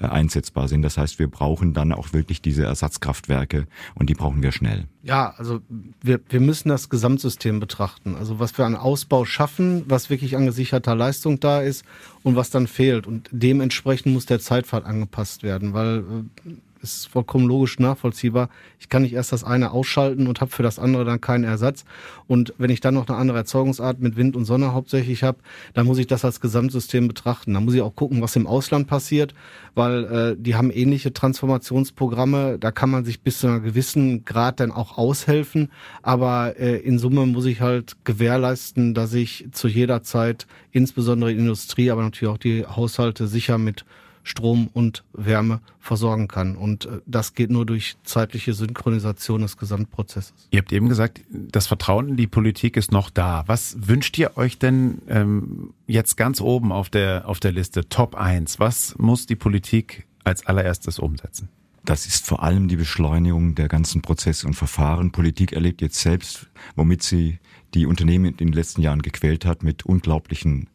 einsetzbar 0.10 0.68
sind. 0.68 0.82
Das 0.82 0.98
heißt, 0.98 1.20
wir 1.20 1.28
brauchen 1.28 1.74
dann 1.74 1.92
auch 1.92 2.14
wirklich 2.14 2.42
diese 2.42 2.64
Ersatzkraftwerke 2.64 3.68
und 3.96 4.10
die 4.10 4.14
brauchen 4.14 4.42
wir 4.42 4.52
schnell. 4.52 4.86
Ja, 5.04 5.34
also 5.38 5.62
wir, 6.02 6.20
wir 6.30 6.40
müssen 6.40 6.70
das 6.70 6.90
Gesamtsystem 6.90 7.60
betrachten. 7.60 8.16
Also 8.16 8.40
was 8.40 8.58
wir 8.58 8.66
an 8.66 8.76
Ausbau 8.76 9.26
schaffen, 9.26 9.84
was 9.88 10.10
wirklich 10.10 10.36
an 10.36 10.46
gesicherter 10.46 10.96
Leistung 10.96 11.40
da 11.40 11.62
ist 11.62 11.84
und 12.24 12.36
was 12.36 12.50
dann 12.50 12.68
fehlt. 12.68 13.08
Und 13.08 13.30
dementsprechend 13.32 14.14
muss 14.14 14.26
der 14.26 14.40
Zeitpfad 14.40 14.86
angepasst 14.86 15.44
werden, 15.44 15.74
weil 15.74 16.00
äh, 16.46 16.52
ist 16.82 17.08
vollkommen 17.08 17.48
logisch 17.48 17.80
nachvollziehbar. 17.80 18.50
Ich 18.80 18.90
kann 18.90 19.04
nicht 19.04 19.14
erst 19.14 19.32
das 19.32 19.44
eine 19.44 19.72
ausschalten 19.72 20.28
und 20.28 20.42
habe 20.42 20.52
für 20.52 20.64
das 20.64 20.80
andere 20.80 21.06
dann 21.06 21.22
keinen 21.22 21.44
Ersatz. 21.44 21.86
Und 22.28 22.54
wenn 22.58 22.70
ich 22.70 22.80
dann 22.80 22.94
noch 22.94 23.08
eine 23.08 23.18
andere 23.18 23.38
Erzeugungsart 23.38 24.00
mit 24.00 24.16
Wind 24.16 24.36
und 24.36 24.46
Sonne 24.46 24.74
hauptsächlich 24.74 25.24
habe, 25.24 25.40
dann 25.74 25.86
muss 25.86 25.98
ich 25.98 26.08
das 26.08 26.26
als 26.26 26.42
Gesamtsystem 26.42 27.08
betrachten. 27.08 27.54
Dann 27.54 27.66
muss 27.66 27.74
ich 27.74 27.82
auch 27.82 27.96
gucken, 27.96 28.22
was 28.22 28.36
im 28.36 28.48
Ausland 28.48 28.88
passiert, 28.88 29.34
weil 29.76 30.04
äh, 30.06 30.36
die 30.38 30.56
haben 30.56 30.72
ähnliche 30.72 31.14
Transformationsprogramme. 31.14 32.58
Da 32.60 32.72
kann 32.72 32.90
man 32.90 33.06
sich 33.06 33.22
bis 33.22 33.40
zu 33.40 33.48
einer 33.48 33.60
gewissen 33.60 34.26
Grad 34.26 34.60
dann 34.60 34.72
auch 34.72 34.98
aushelfen. 34.98 35.72
Aber 36.02 36.60
äh, 36.60 36.78
in 36.78 37.00
Summe 37.00 37.26
muss 37.26 37.46
ich 37.46 37.62
halt 37.62 37.98
gewährleisten, 38.04 38.94
dass 38.94 39.14
ich 39.14 39.48
zu 39.52 39.68
jeder 39.68 40.04
Zeit, 40.04 40.48
insbesondere 40.72 41.32
in 41.32 41.38
der 41.38 41.46
Industrie, 41.46 41.92
aber 41.92 42.02
natürlich 42.02 42.34
auch 42.34 42.38
die 42.38 42.66
Haushalte 42.66 43.28
sicher 43.28 43.58
mit 43.58 43.86
Strom 44.24 44.70
und 44.74 45.04
Wärme 45.14 45.62
versorgen 45.80 46.28
kann. 46.28 46.56
Und 46.56 46.86
äh, 46.86 47.00
das 47.06 47.34
geht 47.34 47.50
nur 47.50 47.66
durch 47.66 47.98
zeitliche 48.04 48.54
Synchronisation 48.54 49.42
des 49.42 49.58
Gesamtprozesses. 49.58 50.34
Ihr 50.52 50.60
habt 50.60 50.72
eben 50.72 50.90
gesagt, 50.90 51.22
das 51.30 51.68
Vertrauen 51.68 52.10
in 52.10 52.18
die 52.18 52.28
Politik 52.28 52.78
ist 52.78 52.92
noch 52.92 53.10
da. 53.10 53.44
Was 53.48 53.76
wünscht 53.80 54.18
ihr 54.18 54.38
euch 54.38 54.58
denn 54.58 55.02
ähm, 55.08 55.74
jetzt 55.88 56.18
ganz 56.18 56.42
oben 56.42 56.72
auf 56.72 56.90
der, 56.90 57.28
auf 57.28 57.40
der 57.40 57.52
Liste, 57.52 57.90
Top 57.90 58.16
1? 58.16 58.60
Was 58.60 58.96
muss 58.98 59.26
die 59.26 59.36
Politik 59.36 60.06
als 60.24 60.46
allererstes 60.46 61.00
umsetzen? 61.00 61.50
Das 61.84 62.06
ist 62.06 62.28
vor 62.28 62.44
allem 62.44 62.68
die 62.68 62.76
Beschleunigung 62.76 63.56
der 63.56 63.68
ganzen 63.68 64.02
Prozesse 64.04 64.46
und 64.46 64.54
Verfahren. 64.54 65.12
Politik 65.12 65.54
erlebt 65.54 65.82
jetzt 65.82 66.00
selbst, 66.00 66.48
womit 66.76 67.02
sie 67.02 67.40
die 67.74 67.88
Unternehmen 67.88 68.26
in 68.26 68.38
den 68.38 68.54
letzten 68.54 68.82
Jahren 68.82 69.02
gequält 69.02 69.46
hat, 69.46 69.64
mit 69.64 69.86
unglaublichen 69.86 70.68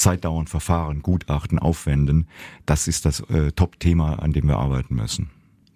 zeitdauernd 0.00 0.48
Verfahren, 0.48 1.02
Gutachten 1.02 1.58
aufwenden. 1.58 2.26
Das 2.66 2.88
ist 2.88 3.04
das 3.04 3.20
äh, 3.30 3.52
Top-Thema, 3.52 4.18
an 4.20 4.32
dem 4.32 4.48
wir 4.48 4.56
arbeiten 4.56 4.94
müssen. 4.94 5.30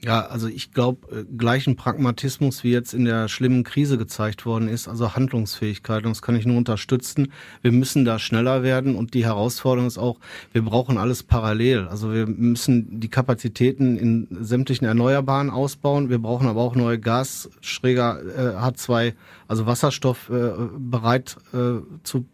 Ja, 0.05 0.27
also 0.27 0.49
ich 0.49 0.73
glaube, 0.73 1.21
äh, 1.21 1.25
gleichen 1.39 1.77
Pragmatismus, 1.77 2.63
wie 2.63 2.73
jetzt 2.73 2.93
in 2.93 3.07
der 3.07 3.27
schlimmen 3.29 3.65
Krise 3.65 3.97
gezeigt 3.97 4.45
worden 4.45 4.69
ist, 4.69 4.87
also 4.87 5.15
Handlungsfähigkeit, 5.15 6.05
und 6.05 6.11
das 6.11 6.21
kann 6.21 6.37
ich 6.37 6.45
nur 6.45 6.59
unterstützen. 6.59 7.33
Wir 7.63 7.73
müssen 7.73 8.05
da 8.05 8.19
schneller 8.19 8.63
werden 8.63 8.97
und 8.97 9.15
die 9.15 9.25
Herausforderung 9.25 9.87
ist 9.87 9.97
auch, 9.97 10.19
wir 10.53 10.61
brauchen 10.61 10.99
alles 10.99 11.23
parallel. 11.23 11.89
Also 11.89 12.13
wir 12.13 12.27
müssen 12.27 13.01
die 13.01 13.09
Kapazitäten 13.09 13.97
in 13.97 14.29
sämtlichen 14.45 14.87
Erneuerbaren 14.87 15.49
ausbauen. 15.49 16.11
Wir 16.11 16.19
brauchen 16.19 16.49
aber 16.49 16.61
auch 16.61 16.75
neue 16.75 16.99
Gasschräger 16.99 18.21
äh, 18.21 18.59
H2, 18.59 19.15
also 19.49 19.65
Wasserstoff 19.65 20.29
äh, 20.29 20.53
bereit 20.77 21.39
äh, 21.55 21.81
zu 22.03 22.27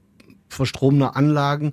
verstromende 0.51 1.17
Anlagen 1.17 1.73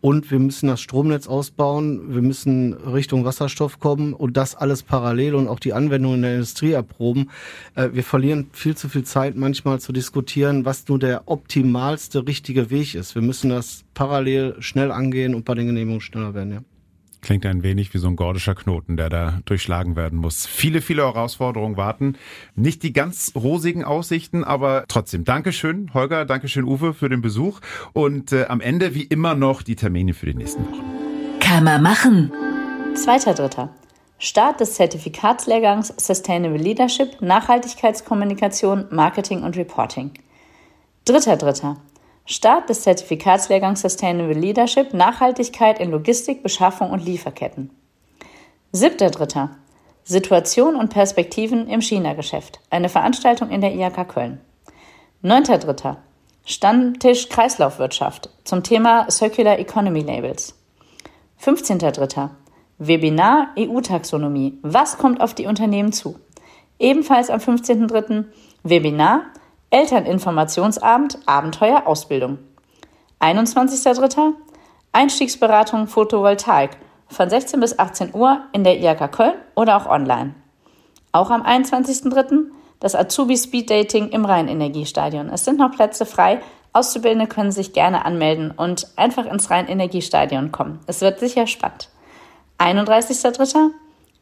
und 0.00 0.30
wir 0.30 0.38
müssen 0.38 0.68
das 0.68 0.80
Stromnetz 0.80 1.26
ausbauen, 1.26 2.14
wir 2.14 2.22
müssen 2.22 2.72
Richtung 2.72 3.24
Wasserstoff 3.24 3.80
kommen 3.80 4.12
und 4.12 4.36
das 4.36 4.54
alles 4.54 4.82
parallel 4.82 5.34
und 5.34 5.48
auch 5.48 5.58
die 5.58 5.72
Anwendung 5.72 6.14
in 6.14 6.22
der 6.22 6.34
Industrie 6.34 6.72
erproben. 6.72 7.30
Äh, 7.74 7.90
wir 7.92 8.04
verlieren 8.04 8.48
viel 8.52 8.76
zu 8.76 8.88
viel 8.88 9.04
Zeit 9.04 9.36
manchmal 9.36 9.80
zu 9.80 9.92
diskutieren, 9.92 10.64
was 10.64 10.86
nur 10.88 10.98
der 10.98 11.22
optimalste 11.26 12.26
richtige 12.26 12.70
Weg 12.70 12.94
ist. 12.94 13.14
Wir 13.14 13.22
müssen 13.22 13.50
das 13.50 13.84
parallel 13.94 14.54
schnell 14.60 14.92
angehen 14.92 15.34
und 15.34 15.44
bei 15.44 15.54
den 15.54 15.66
Genehmigungen 15.66 16.00
schneller 16.00 16.34
werden, 16.34 16.52
ja. 16.52 16.60
Klingt 17.20 17.44
ein 17.46 17.62
wenig 17.62 17.92
wie 17.94 17.98
so 17.98 18.08
ein 18.08 18.16
gordischer 18.16 18.54
Knoten, 18.54 18.96
der 18.96 19.08
da 19.08 19.40
durchschlagen 19.44 19.96
werden 19.96 20.18
muss. 20.18 20.46
Viele, 20.46 20.80
viele 20.80 21.02
Herausforderungen 21.02 21.76
warten. 21.76 22.16
Nicht 22.54 22.82
die 22.82 22.92
ganz 22.92 23.32
rosigen 23.34 23.84
Aussichten, 23.84 24.44
aber 24.44 24.84
trotzdem. 24.88 25.24
Dankeschön, 25.24 25.92
Holger, 25.94 26.24
Dankeschön, 26.24 26.64
Uwe, 26.64 26.94
für 26.94 27.08
den 27.08 27.20
Besuch. 27.20 27.60
Und 27.92 28.32
äh, 28.32 28.46
am 28.46 28.60
Ende 28.60 28.94
wie 28.94 29.02
immer 29.02 29.34
noch 29.34 29.62
die 29.62 29.76
Termine 29.76 30.14
für 30.14 30.26
die 30.26 30.34
nächsten 30.34 30.64
Wochen. 30.64 30.84
Kann 31.40 31.64
man 31.64 31.82
machen. 31.82 32.32
Zweiter 32.94 33.34
Dritter. 33.34 33.70
Start 34.20 34.60
des 34.60 34.74
Zertifikatslehrgangs 34.74 35.94
Sustainable 35.96 36.58
Leadership, 36.58 37.20
Nachhaltigkeitskommunikation, 37.20 38.86
Marketing 38.90 39.42
und 39.44 39.56
Reporting. 39.56 40.10
Dritter 41.04 41.36
Dritter. 41.36 41.76
Start 42.30 42.68
des 42.68 42.82
Zertifikatslehrgangs 42.82 43.80
Sustainable 43.80 44.38
Leadership 44.38 44.92
Nachhaltigkeit 44.92 45.80
in 45.80 45.90
Logistik, 45.90 46.42
Beschaffung 46.42 46.90
und 46.90 47.02
Lieferketten. 47.02 47.70
Siebter 48.70 49.08
Dritter. 49.08 49.56
Situation 50.04 50.76
und 50.76 50.90
Perspektiven 50.90 51.68
im 51.68 51.80
China-Geschäft. 51.80 52.60
Eine 52.68 52.90
Veranstaltung 52.90 53.48
in 53.48 53.62
der 53.62 53.74
IHK 53.74 54.06
Köln. 54.06 54.40
Neunter 55.22 55.56
Dritter. 55.56 56.02
Stammtisch 56.44 57.30
Kreislaufwirtschaft 57.30 58.28
zum 58.44 58.62
Thema 58.62 59.10
Circular 59.10 59.58
Economy 59.58 60.02
Labels. 60.02 60.54
15.3. 61.42 62.28
Webinar 62.76 63.54
EU-Taxonomie. 63.58 64.58
Was 64.60 64.98
kommt 64.98 65.22
auf 65.22 65.32
die 65.32 65.46
Unternehmen 65.46 65.94
zu? 65.94 66.18
Ebenfalls 66.78 67.30
am 67.30 67.40
15.3. 67.40 68.26
Webinar 68.64 69.22
Elterninformationsabend 69.70 71.18
Abenteuer 71.26 71.86
Ausbildung. 71.86 72.38
21.03. 73.20 74.32
Einstiegsberatung 74.92 75.88
Photovoltaik 75.88 76.78
von 77.08 77.28
16 77.28 77.60
bis 77.60 77.78
18 77.78 78.14
Uhr 78.14 78.40
in 78.52 78.64
der 78.64 78.78
IHK 78.80 79.12
Köln 79.12 79.34
oder 79.54 79.76
auch 79.76 79.86
online. 79.86 80.34
Auch 81.12 81.30
am 81.30 81.42
21.03. 81.42 82.46
das 82.80 82.94
Azubi 82.94 83.36
Speed 83.36 83.68
Dating 83.68 84.08
im 84.08 84.24
Rheinenergiestadion. 84.24 85.28
Es 85.28 85.44
sind 85.44 85.58
noch 85.58 85.72
Plätze 85.72 86.06
frei. 86.06 86.40
Auszubildende 86.72 87.26
können 87.26 87.52
sich 87.52 87.74
gerne 87.74 88.06
anmelden 88.06 88.50
und 88.50 88.88
einfach 88.96 89.26
ins 89.26 89.50
Rheinenergiestadion 89.50 90.50
kommen. 90.50 90.80
Es 90.86 91.02
wird 91.02 91.20
sicher 91.20 91.46
spannend. 91.46 91.90
31.03. 92.58 93.70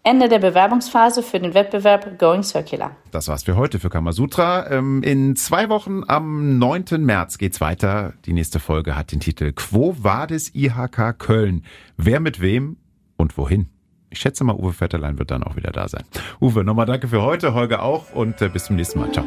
Ende 0.07 0.29
der 0.29 0.39
Bewerbungsphase 0.39 1.21
für 1.21 1.41
den 1.41 1.53
Wettbewerb 1.53 2.17
Going 2.17 2.45
Circular. 2.45 2.93
Das 3.11 3.27
war's 3.27 3.43
für 3.43 3.57
heute 3.57 3.81
für 3.81 3.91
Kamasutra. 3.91 4.71
Ähm, 4.71 5.03
in 5.03 5.35
zwei 5.35 5.69
Wochen 5.69 6.03
am 6.07 6.59
9. 6.59 6.85
März 7.01 7.39
geht's 7.39 7.61
weiter. 7.61 8.13
Die 8.25 8.33
nächste 8.33 8.61
Folge 8.61 8.95
hat 8.95 9.11
den 9.11 9.19
Titel 9.19 9.53
Quo 9.53 9.97
Vadis 9.99 10.55
IHK 10.55 11.19
Köln? 11.19 11.65
Wer 11.97 12.21
mit 12.21 12.41
wem 12.41 12.77
und 13.17 13.37
wohin? 13.37 13.69
Ich 14.09 14.21
schätze 14.21 14.45
mal, 14.45 14.55
Uwe 14.55 14.73
Vetterlein 14.81 15.19
wird 15.19 15.33
dann 15.33 15.43
auch 15.43 15.57
wieder 15.57 15.73
da 15.73 15.89
sein. 15.89 16.05
Uwe, 16.41 16.63
nochmal 16.63 16.87
danke 16.87 17.09
für 17.09 17.23
heute, 17.23 17.53
Holger 17.53 17.83
auch 17.83 18.13
und 18.15 18.41
äh, 18.41 18.49
bis 18.49 18.67
zum 18.67 18.77
nächsten 18.77 19.01
Mal. 19.01 19.11
Ciao. 19.11 19.27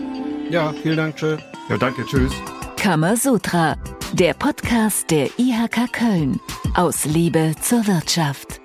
Ja, 0.49 0.71
vielen 0.81 0.95
Dank, 0.95 1.17
tschö. 1.17 1.35
Ja, 1.67 1.77
danke, 1.77 2.05
tschüss. 2.05 2.31
Kamasutra, 2.77 3.75
der 4.13 4.33
Podcast 4.33 5.11
der 5.11 5.27
IHK 5.37 5.91
Köln. 5.91 6.39
Aus 6.73 7.03
Liebe 7.03 7.53
zur 7.59 7.85
Wirtschaft. 7.85 8.58